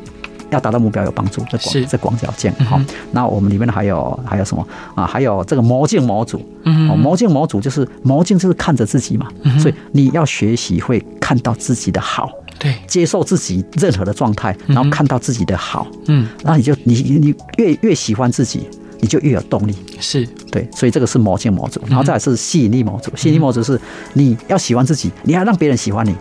[0.50, 1.42] 要达到目标有帮助。
[1.48, 2.79] 这广这广角镜，好。
[3.12, 5.07] 那我们里面还有还有什么啊？
[5.07, 6.46] 还有这个魔镜模组。
[6.64, 9.26] 嗯，魔镜模组就是魔镜，就是看着自己嘛。
[9.59, 15.87] 所以你要学习会看到自己的好，对，接受自己任何的状态，然后看到自己的好。
[16.09, 18.68] 嗯，那你就你你越越喜欢自己。
[19.06, 23.12] 你就越有动力，是对，所以这个是魔镜模组，然后再来是吸引力模组。
[23.14, 23.80] 吸引力模组是
[24.14, 26.12] 你要喜欢自己，你要让别人喜欢你，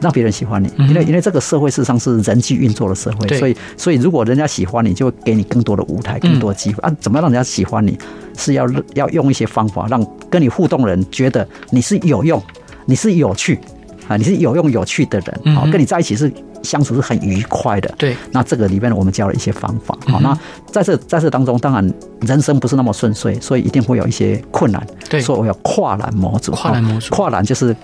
[0.00, 6.92] 让别人喜欢你，因为因为这个社会事实上是人际运作的社会，所以所以如果人家喜欢你，就会给你更多的舞台，更多的机会啊。
[6.98, 7.96] 怎么样让人家喜欢你？
[8.36, 12.42] 是要要用一些方法，让跟你互动的人觉得你是有用，
[12.84, 13.60] 你是有趣
[14.08, 16.32] 啊，你是有用有趣的人，好，跟你在一起是。
[16.62, 18.16] 相处是很愉快的，对。
[18.30, 20.20] 那这个里面我们教了一些方法，好。
[20.20, 20.36] 那
[20.70, 25.20] 在这在这当中，当然人生不是那么顺遂，所以一定会有一些困难，对。
[25.20, 27.74] 所以我要跨栏模组，跨栏模组，跨栏就是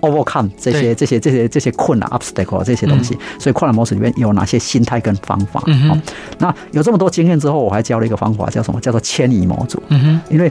[0.00, 3.16] overcome 这些这些这些这些困难 obstacle 这些东西。
[3.38, 5.60] 所以跨栏模组里面有哪些心态跟方法？
[5.88, 5.96] 好。
[6.38, 8.80] 那有这么多经验之后，我还教了一个方法，叫什么？
[8.80, 9.82] 叫做迁移模组。
[9.88, 10.20] 嗯哼。
[10.30, 10.50] 因为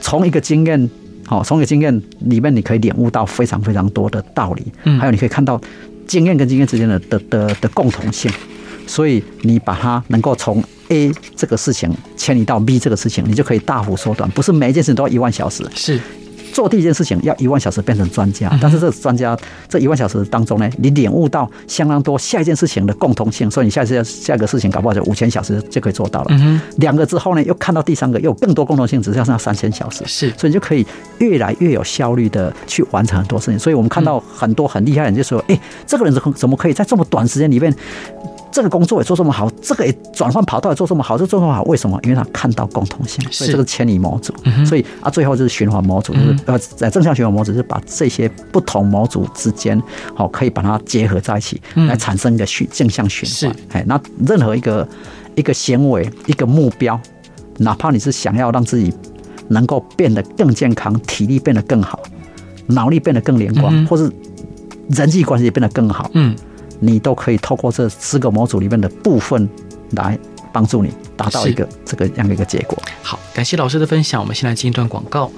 [0.00, 0.90] 从一个经验，
[1.26, 4.72] 好，从一个经验里面，你可以领悟到非常非常多的道理。
[4.84, 4.98] 嗯。
[4.98, 5.60] 还有你可以看到。
[6.10, 8.28] 经验跟经验之间的的的的共同性，
[8.84, 14.28] 所以你把它能够从 A 这个事情迁移到 B 这个事情，你就可以大幅缩短。
[14.32, 15.64] 不是每一件事情都要一万小时。
[15.72, 16.00] 是。
[16.52, 19.36] 做第一件事情要一万小时变成专家，但是这专家
[19.68, 26.60] 这一万小时当中呢，你领悟到相当多下一件事情的共同性，所以你下一次要下一个事情搞不好就五千小时就可以做到了。
[26.76, 30.04] 两个之后呢，又看到第三个又有更多共同性，只要剩下三千小时。
[30.06, 30.86] 是，所以你就可以
[31.18, 33.58] 越来越有效率的去完成很多事情。
[33.58, 37.74] 所以我们看到很多很厉害的人就说：“哎，这个人怎么怎么可以在这么短时间里面？”
[38.52, 41.98] 这个工作也做这么好，这个也转换跑道也做这么好，这做这么好，为什么？
[42.02, 44.34] 因为他看到共同性，所以这个迁移模组。
[44.44, 49.80] 嗯、所以啊，最后就是循环模组，就是呃，在正向循环模组，是把这些不同模组之间，
[50.14, 53.56] 好，可以把它结合在一起，来产生一个循正向循环。
[53.72, 54.88] 哎，那任何一个
[55.36, 57.00] 一个行为、一个目标，
[57.58, 58.92] 哪怕你是想要让自己
[59.48, 62.02] 能够变得更健康，体力变得更好，
[62.66, 64.10] 脑力变得更灵光，嗯、或是
[64.88, 66.34] 人际关系也变得更好，嗯。
[66.80, 69.48] 你都可以透过这四个模组里面的部分
[69.92, 70.18] 来
[70.52, 72.76] 帮助你达到一个这个样的一个结果。
[73.02, 74.20] 好，感谢老师的分享。
[74.20, 75.30] 我们先来进一段广告。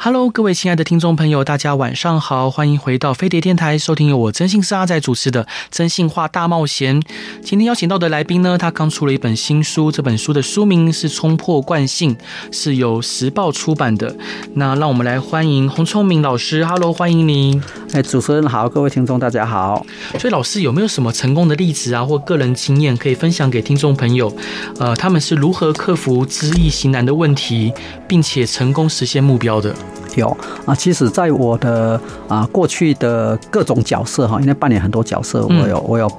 [0.00, 7.02] Hello，各位亲爱的听众朋友，大家晚上好，欢迎回到飞碟电台，收听由我真心是阿仔主持的《真心话大冒险》。
[7.42, 12.14] 今天邀请到的来宾呢，他刚出了一本新书，这本书的书名是《冲破惯性》，
[12.52, 14.14] 是由时报出版的。
[14.54, 16.64] 那让我们来欢迎洪聪明老师。
[16.64, 17.60] Hello，欢迎您。
[17.92, 19.84] 哎，主持人好，各位听众大家好。
[20.20, 24.32] 所以老师有没有什么成功的例子啊，或个人经验可以分享给听众朋友？
[24.78, 27.72] 呃，他们是如何克服知易行难的问题，
[28.06, 29.74] 并且成功实现目标的？
[30.16, 36.10] 有啊，其实，在我的啊过去的各种角色哈，因为扮演很多角色，我有我有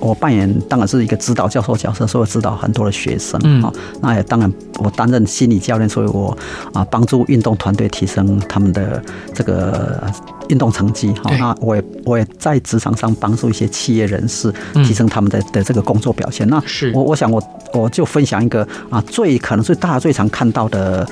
[0.00, 3.72] 我扮演当然是一个指导教授角色，所以我指导很多的学生啊。
[4.00, 6.36] 那也当然我担任心理教练，所以我
[6.72, 9.02] 啊帮助运动团队提升他们的
[9.34, 10.00] 这个
[10.48, 11.30] 运动成绩哈。
[11.38, 16.48] 那我也我也在职场上帮助一些企业人士提升他们的的这个工作表现。
[16.48, 21.06] 那是我我想我我就分享一个啊最可能最大最常看到的。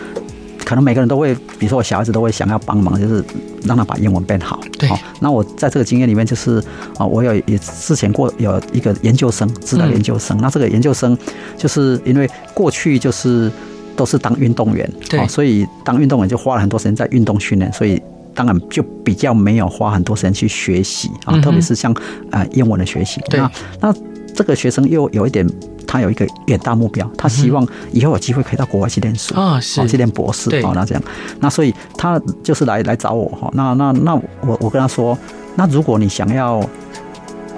[0.69, 3.25] 可能每个人都会，比如说我小孩子都会想要帮忙，就是
[3.65, 4.61] 让他把英文变好。
[4.79, 4.87] 对。
[5.19, 6.63] 那我在这个经验里面，就是
[6.99, 10.37] 啊，我有也之前过有一个研究生，知道研究生。
[10.37, 11.17] 那这个研究生
[11.57, 13.51] 就是因为过去就是
[13.97, 17.99] 都是当运动员，对，所以当运动员就花了很多时间在运动训练，所以
[18.35, 21.97] 当然就比较没有花很多时间去学习啊，特别是像
[22.31, 23.23] 呃英文的学习。
[23.31, 23.41] 对。
[23.41, 23.51] 那
[23.81, 23.95] 那
[24.35, 25.49] 这个学生又有一点。
[25.89, 29.89] 他有一个远大目标，他希望以后有机会可以到国外去念书啊，是。
[29.89, 31.03] 去念博士啊，那这样，
[31.41, 35.19] 那所以他就是来来找我哈，那那那我我跟他说，
[35.57, 36.63] 那如果你想要。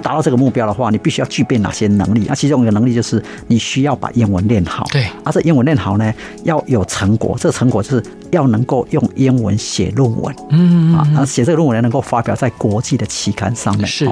[0.01, 2.25] 达到这个目标的话，你必须要具备哪些能力？
[2.27, 4.85] 那其中一个能力就是你需要把英文练好。
[4.91, 7.37] 对，而、啊、这英文练好呢，要有成果。
[7.39, 10.35] 这个成果就是要能够用英文写论文。
[10.49, 13.87] 嗯，嗯，嗯啊，那写这个论文呢，能够发表在国际的期刊上面。
[13.87, 14.09] 是，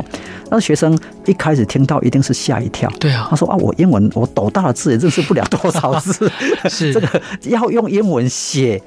[0.50, 2.90] 那学生一开始听到一定是吓一跳。
[3.00, 6.32] 对啊，他说啊，我英文我斗大的字也认识不了多少字。
[6.70, 8.82] 是，这个要用英文写，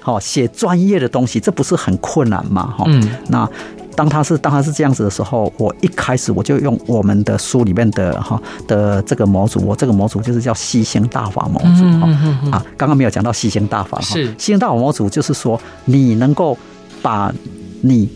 [0.00, 2.74] 好写专业的东西，这不是很困难吗？
[2.76, 3.48] 哈，嗯，那。
[3.96, 12.06] 当他是当他是这样子的时候，我一开始我就用我们的书里面的哈的这个模组，我这个模组就是叫吸星大法模组哈。
[12.52, 16.56] 啊，刚刚没有讲到吸星大法哈，吸星大法模组就是说你能够
[17.00, 17.32] 把
[17.80, 18.08] 你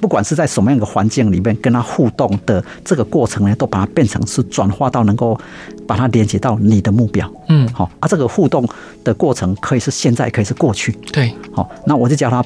[0.00, 5.38] 不管是在什么样的环境里面跟他互动的这个过程呢，都把它变成是转化到能够
[5.86, 8.68] 把它连接到你的目标，嗯，好啊，这个互动
[9.04, 12.44] 的过程可以是现在，可以是过去，对，好，那我就教他。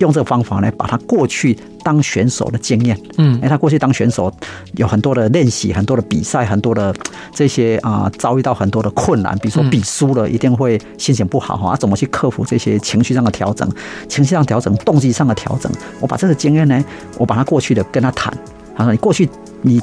[0.00, 4.30] 用这个方法呢把他过去当选手的经验，嗯，因为他过去当选手
[4.76, 6.94] 有很多的练习，很多的比赛，很多的
[7.32, 13.66] 这些啊，遭遇到很多的困难，比如说比输了一定会心情不好哈，啊，怎么去克服这些情绪上的调整，
[14.06, 16.84] 情绪上调整，动机上的调整，我把这个经验呢，
[17.16, 18.36] 我把他过去的跟他谈，
[18.76, 19.26] 他说你过去
[19.62, 19.80] 你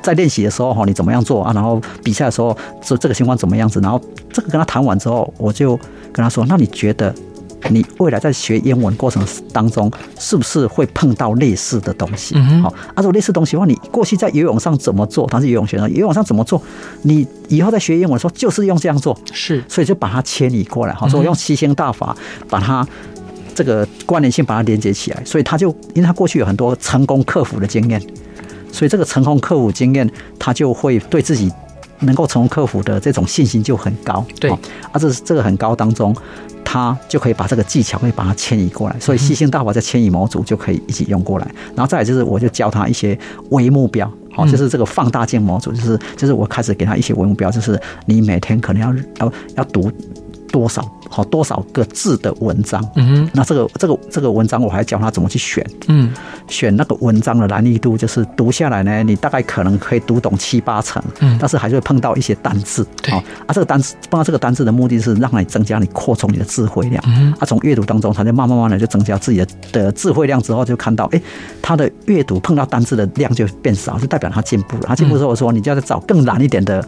[0.00, 1.52] 在练习的时候哈，你怎么样做啊？
[1.52, 3.80] 然后比赛的时候这这个情况怎么样子？
[3.80, 4.00] 然后
[4.32, 5.76] 这个跟他谈完之后，我就
[6.12, 7.12] 跟他说，那你觉得？
[7.70, 12.34] 你未来在学英文过程当中，是不是会碰到类似的东西？
[12.62, 15.26] 好，啊，如果类似东西的话，你过去在游泳上怎么做？
[15.26, 16.62] 他是游泳选手，游泳上怎么做？
[17.02, 19.18] 你以后在学英文的时候，就是用这样做。
[19.32, 20.94] 是，所以就把它迁移过来。
[20.94, 22.16] 好，所以我用七星大法
[22.48, 22.86] 把它
[23.54, 25.22] 这个关联性把它连接起来。
[25.24, 28.00] 所以他就因为他过去有很多成功克服的经验，
[28.72, 31.52] 所以这个成功克服经验，他就会对自己
[32.00, 34.24] 能够成功克服的这种信心就很高。
[34.40, 34.58] 对，啊，
[34.94, 36.14] 这是这个很高当中。
[36.70, 41.50] 他就可以把这个技巧可以把它迁移过来，所以吸星大法在迁移模组就可以一起用过来。
[41.74, 49.90] 然后再来就是，我就教他一些微目标，好，就是这个放大镜模组，就是就是我开始给他一些微目标，就是你每天可能要要要读
[50.52, 50.86] 多少。
[51.08, 52.82] 好多少个字的文章？
[52.96, 55.64] 嗯哼，那这个这个这个文章我还教他怎么去选。
[55.88, 56.12] 嗯，
[56.48, 61.02] 选那个文章的难易度，就是读下来呢，你大概可能可以读懂七八成。
[61.20, 62.86] 嗯，但是还是会碰到一些单字。
[63.02, 67.02] 对啊，这个单字碰到这个单字的目的是让你增加你扩充你的智慧量。
[67.06, 71.20] 嗯，啊，从阅读当中，他就慢慢慢的就增加自己的的智慧量之后，就看到哎，
[71.62, 74.82] 他的阅读碰到单字的量就变少，就代表他进步了。
[74.86, 76.84] 他进步之后，我说你就要找更难一点的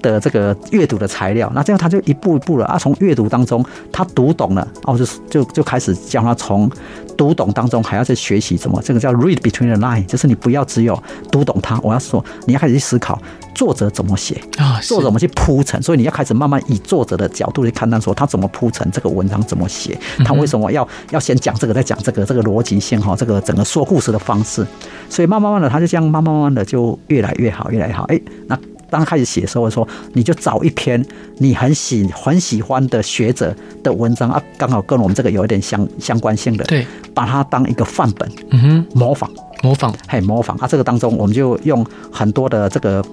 [0.00, 1.50] 的这个阅读的材料。
[1.54, 3.57] 那这样他就一步一步了啊，从阅读当中。
[3.92, 6.70] 他读懂了，哦，就就就开始教他从
[7.16, 13.20] 读懂当中还要去学习什么，这个叫 read between the line，就是你不要只有读懂它，我要说你要开始去思考
[13.54, 24.64] 作者怎么写啊，作者怎么去铺陈，所以你要开始慢慢以作者的角度去看待说他怎么铺陈这个文章怎么写，他为什么要要先讲这个再讲这个这个逻辑性哈，这个整个说故事的方式，
[25.10, 28.56] 所以慢慢慢的他就这样慢慢慢慢的就越来越好越来越好，哎，那。
[28.90, 31.04] 当他开始写的时候，我说你就找一篇
[31.38, 39.30] 你很喜很喜欢的学者的文章啊，刚好跟我们这个有一点相相关性的，对，把它当一个范本，嗯哼，模仿。
[39.60, 40.56] 模仿，嘿，模仿。
[40.58, 43.04] 啊，这个当中我们就用很多的这个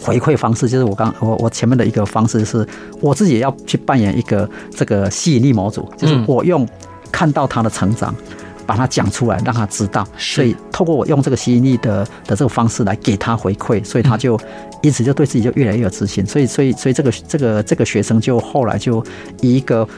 [0.00, 2.66] 回馈方式，就是我刚我我前面的一个方式是，
[3.02, 6.66] 我自己也要去扮演一个这个吸引力模组，就是我用
[7.12, 8.14] 看到他的成长，
[8.70, 10.06] 把它讲出来，让他知道。
[10.16, 14.38] 所以透过我用这个吸引力的的这个方式来给他回馈，所以他就
[14.80, 16.24] 因此就对自己就越来越有自信。
[16.24, 19.04] 所以，所以，所以这个这个这个学生就后来就
[19.40, 19.88] 以一个。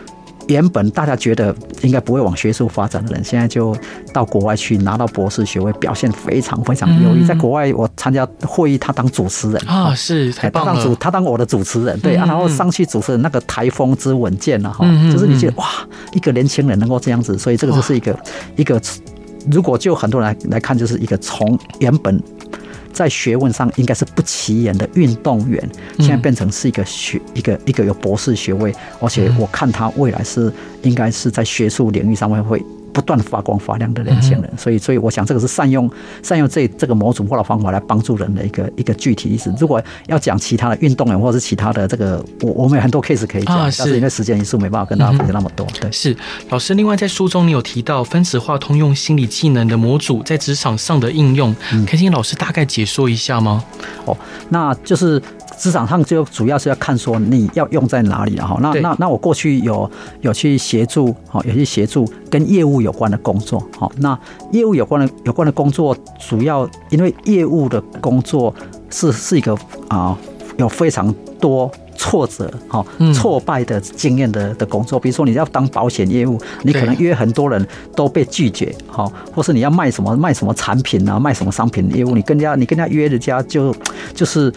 [0.48, 3.76] 原本大家觉得应该不会往学术发展的人，现在就
[4.12, 7.24] 到国外去拿到博士学位，表现非常非常优异。
[7.24, 10.72] 在国外，我参加会议，他当主持人啊，是太棒了。
[10.72, 15.66] 他当主，他当我的主持人，对啊，然后上去主持人那个台风之稳健了哈，就是你觉得哇，
[16.12, 18.18] 一个年轻人能够这样子，所以这个就是一个
[18.56, 18.80] 一个，
[19.50, 22.22] 如果就很多人来来看，就是一个从原本。
[22.92, 25.66] 在学问上应该是不起眼的运动员，
[25.98, 32.62] 现在变成是一个学一个一个有博士学位，而且我看他未来是应该是在学术领域上面会。
[32.92, 35.90] 不断发光发亮的年轻人，所以所以我想这个是善用
[36.22, 39.52] 善用这这个模组化的方法来帮助人的一个一个具体意思。
[39.58, 45.66] 如果要讲其他的运动员或者是其他的这个，我我们有很多 case 可以讲，但是因为时间因素没办法跟大家分享那么多。
[45.80, 46.16] 对，是
[46.50, 46.74] 老师。
[46.74, 51.54] 另外在书中你有提到分子化通用心理技能的模组在职场上的应用，
[51.86, 53.64] 可以请老师大概解说一下吗？
[54.04, 54.16] 哦，
[54.50, 55.22] 那就是。
[55.58, 58.58] 职场上就主要是要看说你要用在哪里了哈。
[58.60, 59.88] 那那那我过去有
[60.20, 63.90] 有去协助哈，有去协助跟业务有关的工作好。
[63.96, 64.18] 那
[64.50, 68.54] 业务有关的有关的工作，主要因为业务的工作
[68.90, 69.56] 是是一个
[69.88, 70.16] 啊
[70.58, 75.00] 有非常多挫折哈挫败的经验的的工作。
[75.00, 77.66] 比如说你要当保险业务，你可能约很多人
[77.96, 83.74] 都被拒绝哈，或是你要卖什么卖什么产品啊，卖什么商品业务，你跟人家你跟人家约人家就
[84.14, 84.52] 就是。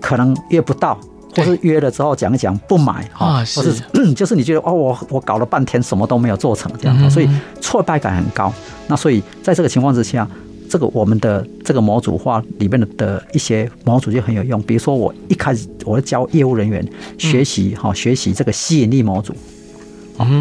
[0.00, 0.96] 可能约不到，
[1.38, 3.74] 或是约了之后讲一讲不买哈，或是
[4.14, 7.28] 就是你觉得哦，我我搞了半天什么都没有做成这样，所以
[7.60, 8.52] 挫败感很高。
[8.88, 10.28] 那所以在这个情况之下，
[10.68, 14.60] 这个我们的这个模组化里面的的一些模组就很有用。
[14.62, 16.86] 比如说我一开始我教业务人员
[17.16, 19.34] 学习哈，学习这个吸引力模组。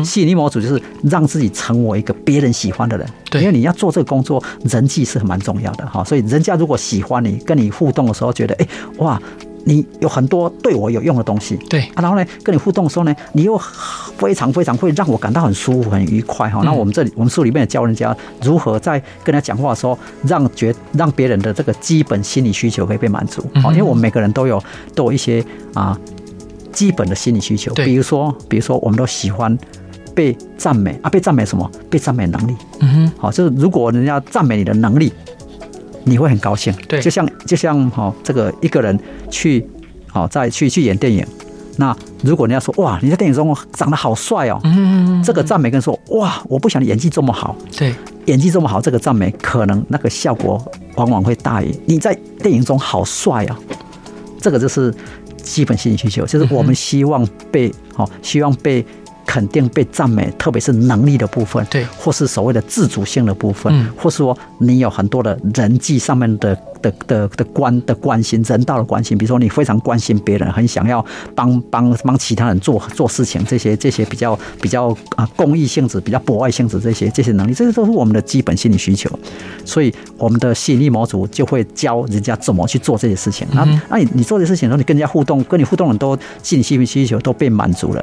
[0.03, 6.03] 吸引力模组就是让自己成为一个别人喜欢的人，因为你要做这个工作，人际是蛮重要的哈。
[6.03, 8.67] 所以人家如果喜欢你，跟你互动的时候，觉得哎
[8.97, 9.21] 哇。
[9.67, 13.59] 你有很多对我有用的东西，对啊，然后呢，跟你互动的时候呢，你又
[14.17, 16.61] 非常非常会让我感到很舒服、很愉快哈。
[16.63, 23.43] 那我们这里，我们书里面也教人家如何在跟他讲话的时候，让觉让别人的这个基本心理需求可以被满足。
[23.61, 24.63] 好，因为我们每个人都有
[24.95, 25.43] 都有一些
[25.73, 25.99] 啊
[26.71, 29.57] 基本的心理需求，比如说，比如说，我们都喜欢
[30.15, 31.69] 被赞美啊，被赞美什么？
[31.89, 32.55] 被赞美能力。
[32.79, 35.11] 嗯哼，好，就是如果人家赞美你的能力。
[36.07, 38.97] 你会很高兴，对，就像就像哈，这个一个人
[39.29, 39.67] 去，
[40.07, 41.25] 好再去去演电影，
[41.75, 47.93] 那如果人家说哇，你在电影中长得好帅哦，嗯，这个赞美跟说哇，我不想你演技这么好，对，
[48.25, 50.63] 演技这么好，这个赞美可能那个效果
[50.95, 53.59] 往往会大于你在电影中好帅啊，
[54.39, 54.93] 这个就是
[55.43, 58.85] 基本心理需求，就是我们希望被好，希望被。
[59.27, 71.05] 肯定被赞美，特别是能力的部分，对，或是所谓的自主性的部分，嗯，或是说你有很多的人际上面的的的的关的关心，人道的关心，比如说你非常关心别人，很想要
[71.35, 79.09] 帮帮帮其他人做做事情，这些这些比较比较啊公益性质、比较博爱性质这些这些能力，这些都是我们的基本心理需求。
[79.65, 83.45] 所以我们的吸引力模组就会教人家怎么去做这些事情。
[83.51, 88.01] 那那你你做这些事情的时候，你跟人家互动，跟你互动的人都心理心理需求都被满足了。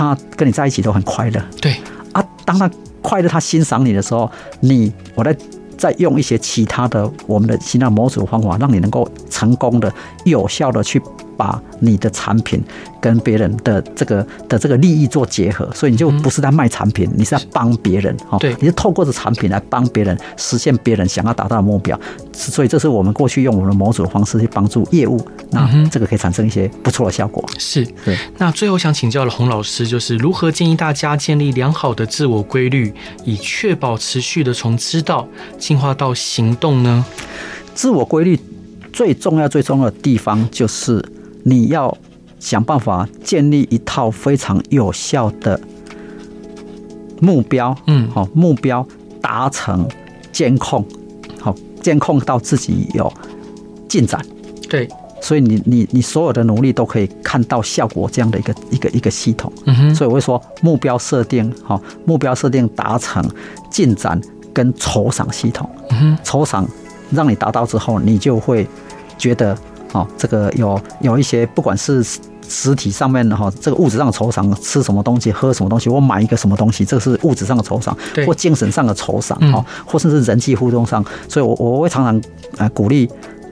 [0.00, 1.76] 他跟你在一起都很快乐，对
[2.12, 2.24] 啊。
[2.46, 2.70] 当他
[3.02, 4.30] 快乐，他欣赏你的时候，
[4.60, 5.36] 你我在
[5.76, 9.92] 再用一些其他的我们的心脏模组方法，让你能够成功的、
[10.24, 11.00] 有效的去。
[11.40, 12.62] 把你的产品
[13.00, 18.36] 跟别人的这个的这个利益做结合，所以你就不是在卖产品，你是在帮别人哈。
[18.36, 21.98] 对，你是透过这产品来帮别人实现别人想要达到的目标。
[22.34, 25.18] 所以这是我们过去用我们的模组的方式去帮助业务，
[25.50, 27.42] 那这个可以产生一些不错的效果。
[27.58, 28.18] 是，对。
[28.36, 32.92] 那最后想请教的洪老师，就是如何建议大家建立良好的自我规律，
[33.24, 35.26] 以确保持续的从知道
[35.58, 37.02] 进化到行动呢？
[37.74, 38.38] 自我规律
[38.92, 41.02] 最重要最重要的地方就是。
[41.42, 41.96] 你要
[42.38, 45.60] 想办法建立一套非常有效的
[47.20, 48.86] 目标，嗯，好，目标
[49.20, 49.86] 达成
[50.32, 50.84] 监控，
[51.38, 53.12] 好，监控到自己有
[53.88, 54.20] 进展，
[54.68, 54.88] 对，
[55.20, 63.22] 所以你你你所有的努力都可以看到效果，这样的一个一个一个系统，嗯哼，所以我会说目标设定，好，目标设定达成
[63.70, 64.18] 进展
[64.54, 66.66] 跟酬赏系统，嗯哼，酬赏
[67.10, 68.66] 让你达到之后，你就会
[69.18, 69.56] 觉得。
[69.92, 72.04] 哦，这个有有一些，不管是
[72.48, 83.08] 实体上面的哈，这个物质上的酬赏，吃什么东西，喝什么东西，我买一个什么东西，这个是物质上的酬赏，或精神上的酬赏，哈，或甚至人际互动上，所以我我会常常呃鼓励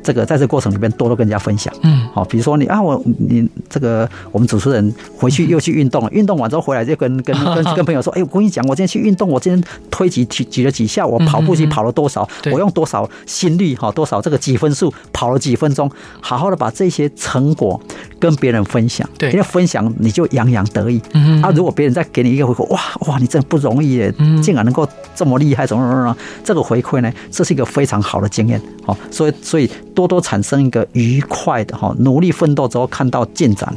[0.09, 1.71] 这个在这个过程里面多多跟人家分享。
[1.83, 15.91] 嗯，好，比如说你啊，我你这个我们主持人回去又去运动了， 运动完之后回来就跟跟跟 跟朋友说，哎，我跟你讲，我今天去运动，我今天推举举举了几下，我跑步机跑了多少，我用多少心率哈，多少这个几分数跑了几分钟，
[16.23, 17.79] 好好的把这些成果
[18.19, 19.09] 跟别人分享。
[19.17, 21.01] 对，因为分享你就洋洋得意。
[21.13, 24.13] 嗯啊，如果别人再给你一个回馈，哇哇，你真不容易耶，
[24.43, 28.61] 竟然能够这么厉害，怎么怎么怎么，这个回馈呢，这是一个非常好的经验。
[28.85, 33.73] 好，所以所以多多产生一个愉快的哈，努力奋斗之后看到进展，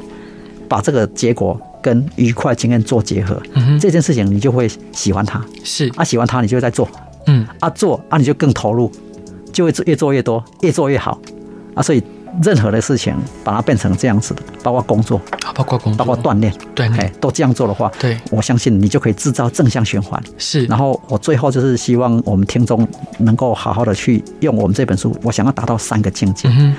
[0.67, 5.43] 把这个结果跟愉快经验做结合，嗯，这件事情你就会喜欢它。
[5.63, 6.87] 是啊，喜欢它，你就会在做。
[7.27, 8.91] 嗯啊做啊，你就更投入，
[9.53, 11.19] 就会越做越多，越做越好
[11.75, 12.01] 啊，所以。
[12.41, 15.19] 任何的事情，把它变成这样子的，包括工作，
[15.53, 20.21] 包括工作，包括锻炼，对，哎，都这样做的话，对，我相信你就可以制造正向循环。
[20.37, 26.73] 是，然后我最后就是希望我们听众能够好好的去用我们这本书，我想要达到三个境界，嗯、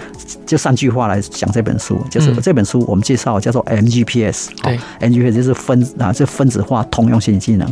[0.46, 7.70] 就三句话来讲这本书，就是这本书我们介绍叫做 MGPS，对，MGPS 就是分啊，这分子化通用心理技能，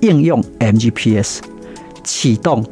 [0.00, 1.38] 应用 MGPS，
[2.02, 2.64] 启动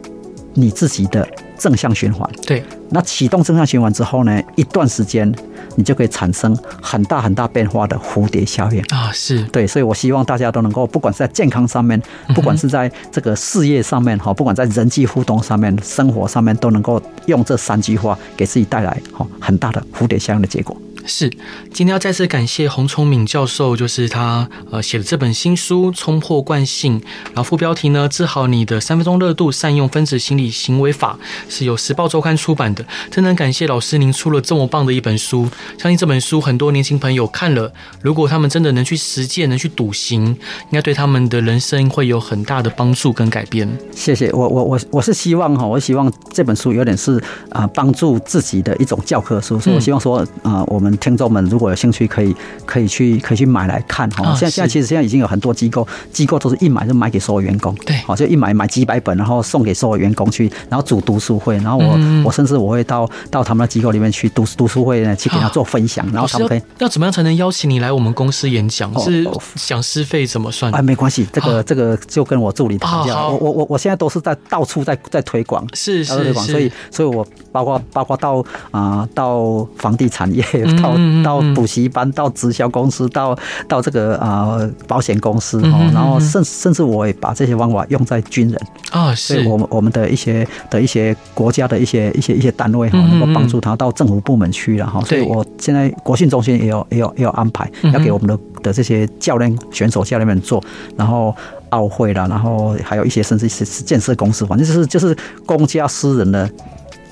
[0.55, 1.27] 你自己的。
[1.63, 2.61] 正向循环，对，
[2.91, 5.33] 那启动正向循环之后呢，一段时间
[5.77, 8.83] 你就可以产生很大很大变化的蝴蝶效应。
[8.89, 9.45] 啊，是。
[9.45, 12.03] 对，所以我希望大家都能够，不管是在健康上面，
[12.35, 20.77] 不管是在这个事业上面哈，不管在人际互动上面、生活上面，都能够用这三句话给自己带来哈很大的蝴蝶效应的结果。
[21.05, 21.29] 是，
[21.73, 32.85] 今天要再次感谢洪崇敏教授，就是他呃写的这本新书《冲破惯性》，然后副标题呢，治好你的三分钟热度，善用分子心理行为法，是由时报周刊出版的。
[33.11, 40.37] 真的很感谢老师您出了这么棒的一本书，相信这本书很多年轻朋友看了，如果他们真的能去实践，能去笃行，应
[40.71, 43.69] 该对他们的人生会有很大的帮助跟改变。
[43.93, 50.92] 谢谢，我我我我是希望哈，我希望这本书有点是啊帮助自己的一种教科书，所以我希望说啊我们。
[50.99, 52.35] 听众们如果有兴趣，可以
[52.65, 54.35] 可以去可以去买来看哈。
[54.35, 68.93] 现在现在其实现在已经有很多机构，机构都是一买就买给所有员工，对，好就一买买几百本，然后送给所有员工去，然后组读书会，然后我、嗯、我甚至我会到到他们的机构里面去读读书会呢，去给他做分享，然后他们可以要怎么样才能邀请你来我们公司演讲？
[69.01, 70.73] 是讲师费怎么算？
[70.73, 73.29] 哎，没关系，这个这个就跟我助理谈一下。
[73.29, 78.39] 我我我我现在都是在到处在在推广，是是是，所以所以我包括包括到
[78.71, 80.43] 啊、呃、到房地产业。
[80.83, 88.61] 到到补习班，到直销公司，到到这个啊保险公司哦，然后甚甚至我也把这些方法用在军人
[88.91, 100.63] 啊，所以我们我们的一些的一些国家的一些一些一些单位哈，能够帮助他到政府部门去了哈，所以我现在国训中心也有也有也有安排，要给我们的的这些教练选手教练们做，
[100.97, 101.35] 然后
[101.71, 105.17] 奥会啦，然后还有一些甚至是建设公司，反正就是就是
[105.47, 106.51] 公家私人的。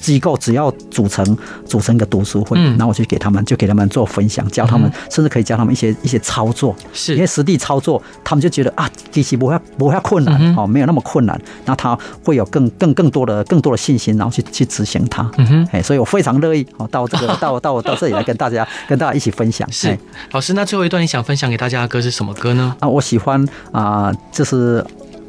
[0.01, 1.37] 机构只要组成
[1.67, 15.31] 组成一个读书会，然后我去给他们，就给他们做分享，教他们，甚至可以教他们一些一些操作，是，因为实地操作，他们就觉得啊，其实不会不会困难，哦，没有那么困难，那他会有更更更多的更多的信心，然后去去执行它。
[15.37, 19.71] 嗯哼，哎，所以我非常乐意哦，到这个 到到到这里来跟大家 跟大家一起分享。
[19.71, 19.99] 是，
[20.33, 22.75] 老师，那最后一段你想分享给大家的歌是什么歌呢？
[22.81, 24.85] 啊，我喜欢啊，就是。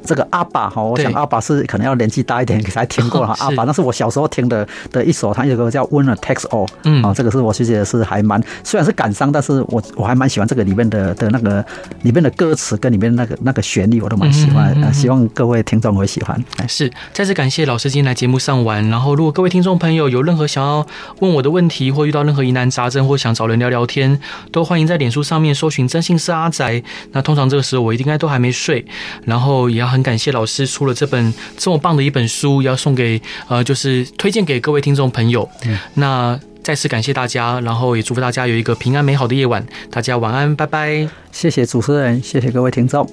[0.05, 3.35] 这个阿爸哈，我想阿爸是可能要年纪大一点才听过哈。
[3.39, 11.63] 阿爸那是我小时候听的的一首，他有个叫《Winner Takes All》，嗯，啊，这个是我是觉得是还蛮，虽然是感伤，但是我我还蛮喜欢这个里面的的那个
[12.01, 14.75] 里面的歌词跟里面那个那个旋律，我都蛮喜欢。
[14.91, 16.43] 希望各位听众会喜欢。
[16.67, 18.89] 是，再次感谢老师今天来节目上玩。
[18.89, 20.85] 然后，如果各位听众朋友有任何想要
[21.19, 24.19] 问我的问题，或遇到任何疑难杂症，或想找人聊聊天，
[24.51, 26.81] 都欢迎在脸书上面搜寻“真心是阿宅”。
[27.13, 28.83] 那通常这个时候我应该都还没睡，
[29.25, 29.90] 然后也要。
[29.91, 35.47] 很感谢老师出了这本这么棒的一本书，要送给呃，就是推荐给各位听众朋友。
[35.65, 39.65] 嗯，那再次感谢大家，然后也祝福大家有一个平安美好的夜晚。
[39.91, 41.09] 大家晚安，拜拜。
[41.31, 43.05] 谢谢主持人，谢谢各位听众。